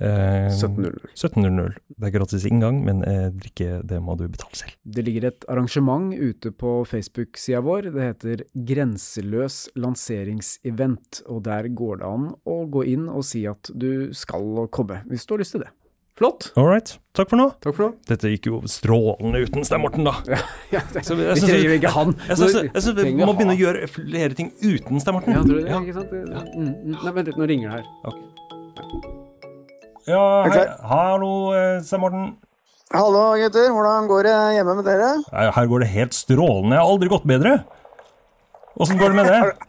[0.00, 0.96] september.
[1.00, 1.14] Eh, 17.00.
[1.14, 1.74] 17.00.
[1.96, 4.76] Det er gratis inngang, men eh, drikke det må du betale selv.
[4.84, 7.90] Det ligger et arrangement ute på Facebook-sida vår.
[7.94, 13.72] Det heter Grenseløs lanseringsevent, og der går det an å gå inn og si at
[13.74, 15.74] du skal komme, hvis du har lyst til det.
[16.20, 16.50] Flott.
[16.54, 16.98] All right.
[17.16, 17.46] Takk for nå.
[17.64, 17.94] Takk for nå.
[18.10, 20.18] Dette gikk jo strålende uten Stein Morten, da.
[20.74, 22.12] Ja, det, Så vi jeg trenger jo ikke han.
[22.28, 25.38] Jeg syns vi må begynne å gjøre flere ting uten Stein Morten.
[25.38, 25.80] Ja, tror du det?
[25.80, 26.12] Ikke sant?
[26.12, 27.00] Mm, mm.
[27.00, 29.18] Nei, vent litt, nå ringer det her.
[30.10, 30.66] Ja, hei.
[30.90, 32.30] Hallo, eh, Morten.
[32.90, 35.10] Hallo gutter, hvordan går det hjemme med dere?
[35.30, 36.74] Her går det helt strålende.
[36.74, 37.52] Jeg har aldri gått bedre.
[38.80, 39.42] Åssen går det med det?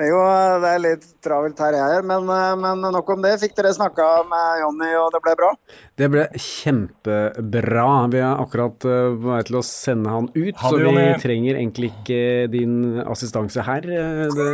[0.00, 0.16] Jo,
[0.62, 3.34] det er litt travelt her jeg er, men, eh, men nok om det.
[3.42, 5.50] Fikk dere snakka med Jonny, og det ble bra?
[6.00, 7.84] Det ble kjempebra.
[8.10, 11.04] Vi er akkurat eh, på vei til å sende han ut, Ha så vi Johnny.
[11.22, 12.22] trenger egentlig ikke
[12.56, 13.84] din assistanse her.
[13.84, 14.48] Det,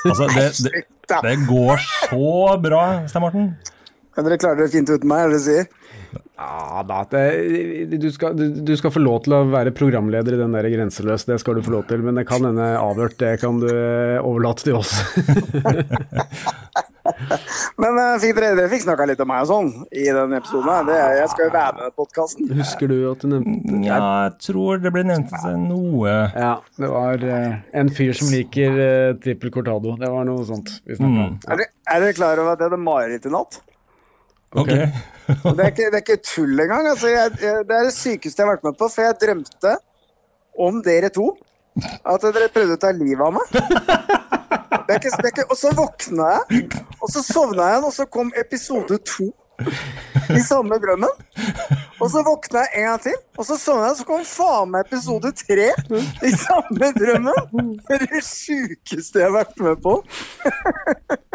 [0.00, 3.50] Altså, det, det, det går så bra, Stein Morten.
[4.16, 5.68] Men dere klarer dere fint uten meg, er det du sier?
[6.40, 10.38] ja da, det, du, skal, du, du skal få lov til å være programleder i
[10.40, 12.00] den der Grenseløs, det skal du få lov til.
[12.06, 14.94] Men det kan hende avhørt, det kan du eh, overlate til oss.
[17.80, 20.88] Men eh, fikk dere, dere fikk snakka litt om meg og sånn i den episoden.
[20.88, 22.50] Det, jeg skal jo være med i podkasten.
[22.60, 25.32] Husker du at du nevnte Ja, jeg tror det ble nevnt
[25.64, 29.96] noe Ja, det var eh, en fyr som liker uh, trippel cortado.
[30.00, 31.38] Det var noe sånt vi snakka om.
[31.46, 33.60] Er, dere- er dere klar over at jeg hadde mareritt i natt?
[34.56, 34.72] Ok.
[35.46, 36.88] Og Det er ikke, det er ikke tull engang.
[36.90, 39.76] Altså, jeg, jeg, det er det sykeste jeg har vært med på, for jeg drømte
[40.58, 41.28] om dere to.
[41.80, 43.54] At dere prøvde å ta livet av meg.
[44.90, 46.64] Det er ikke, det er ikke, og så våkna jeg,
[46.98, 49.28] og så sovna jeg og så kom episode to
[50.34, 51.12] i samme drømmen.
[52.00, 54.84] Og så våkna jeg en gang til, og så så jeg, så kom faen meg
[54.86, 55.70] episode tre
[56.28, 57.70] i samme drømmen.
[57.88, 59.94] Det er det sjukeste jeg har vært med på.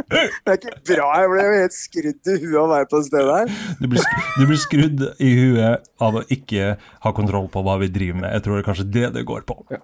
[0.05, 1.07] Det er ikke bra.
[1.23, 3.53] Jeg ble helt skrudd i huet av å være på det stedet her.
[3.81, 6.67] Du blir, sk- du blir skrudd i huet av å ikke
[7.05, 8.35] ha kontroll på hva vi driver med.
[8.37, 9.57] Jeg tror det er kanskje det det går på.
[9.71, 9.79] Det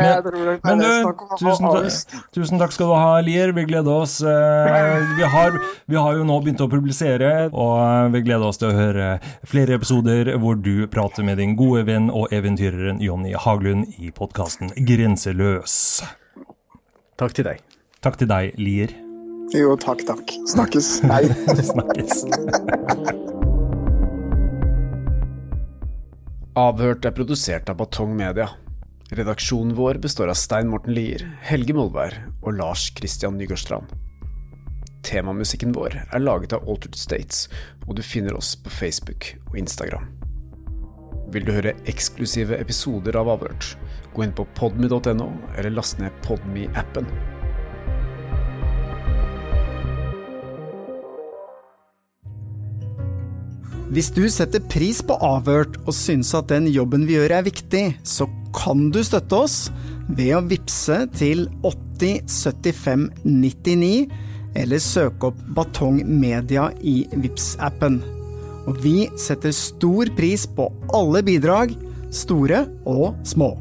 [0.00, 3.54] Men er du, tusen, ta- tusen takk skal du ha, Lier.
[3.56, 4.18] Vi gleder oss.
[4.26, 5.54] Eh, Vi har,
[5.90, 9.08] vi har jo nå begynt å publisere, og vi gleder oss til å høre
[9.48, 14.72] flere episoder hvor du prater med din gode venn og eventyreren Jonny Haglund i podkasten
[14.88, 15.74] Grenseløs.
[17.20, 17.60] Takk til deg.
[18.00, 18.94] Takk til deg, Lier.
[19.52, 20.32] Jo, takk, takk.
[20.48, 20.88] Snakkes.
[21.10, 21.26] Hei.
[21.72, 22.22] Snakkes.
[26.60, 28.48] Avhørt er produsert av Batong Media.
[29.10, 33.90] Redaksjonen vår består av Stein Morten Lier, Helge Molvær og Lars Christian Nygårdstrand.
[35.04, 37.48] Temamusikken vår er laget av Altered States,
[37.88, 40.08] og du finner oss på Facebook og Instagram.
[41.30, 43.74] Vil du høre eksklusive episoder av Avhørt,
[44.14, 47.06] gå inn på podme.no, eller last ned Podme-appen.
[53.90, 57.84] Hvis du setter pris på Avhørt og syns at den jobben vi gjør er viktig,
[58.06, 59.58] så kan du støtte oss
[60.10, 64.06] ved å vippse til 8075 99,
[64.58, 68.00] eller søke opp Batong Media i vips appen
[68.68, 71.72] Og vi setter stor pris på alle bidrag,
[72.12, 73.54] store og små.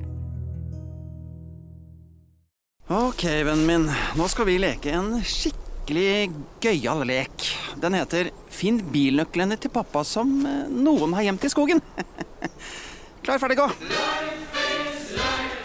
[2.90, 3.84] Ok, vennen min.
[4.18, 6.32] Nå skal vi leke en skikkelig
[6.64, 7.46] gøyal lek.
[7.78, 11.84] Den heter Finn bilnøklene til pappa som eh, noen har gjemt i skogen.
[13.24, 13.70] Klar, ferdig, gå!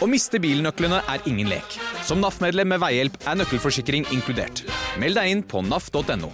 [0.05, 1.79] Å miste bilnøklene er ingen lek.
[2.05, 4.67] Som NAF-medlem med veihjelp er nøkkelforsikring inkludert.
[5.01, 6.29] Meld deg inn på naf.no.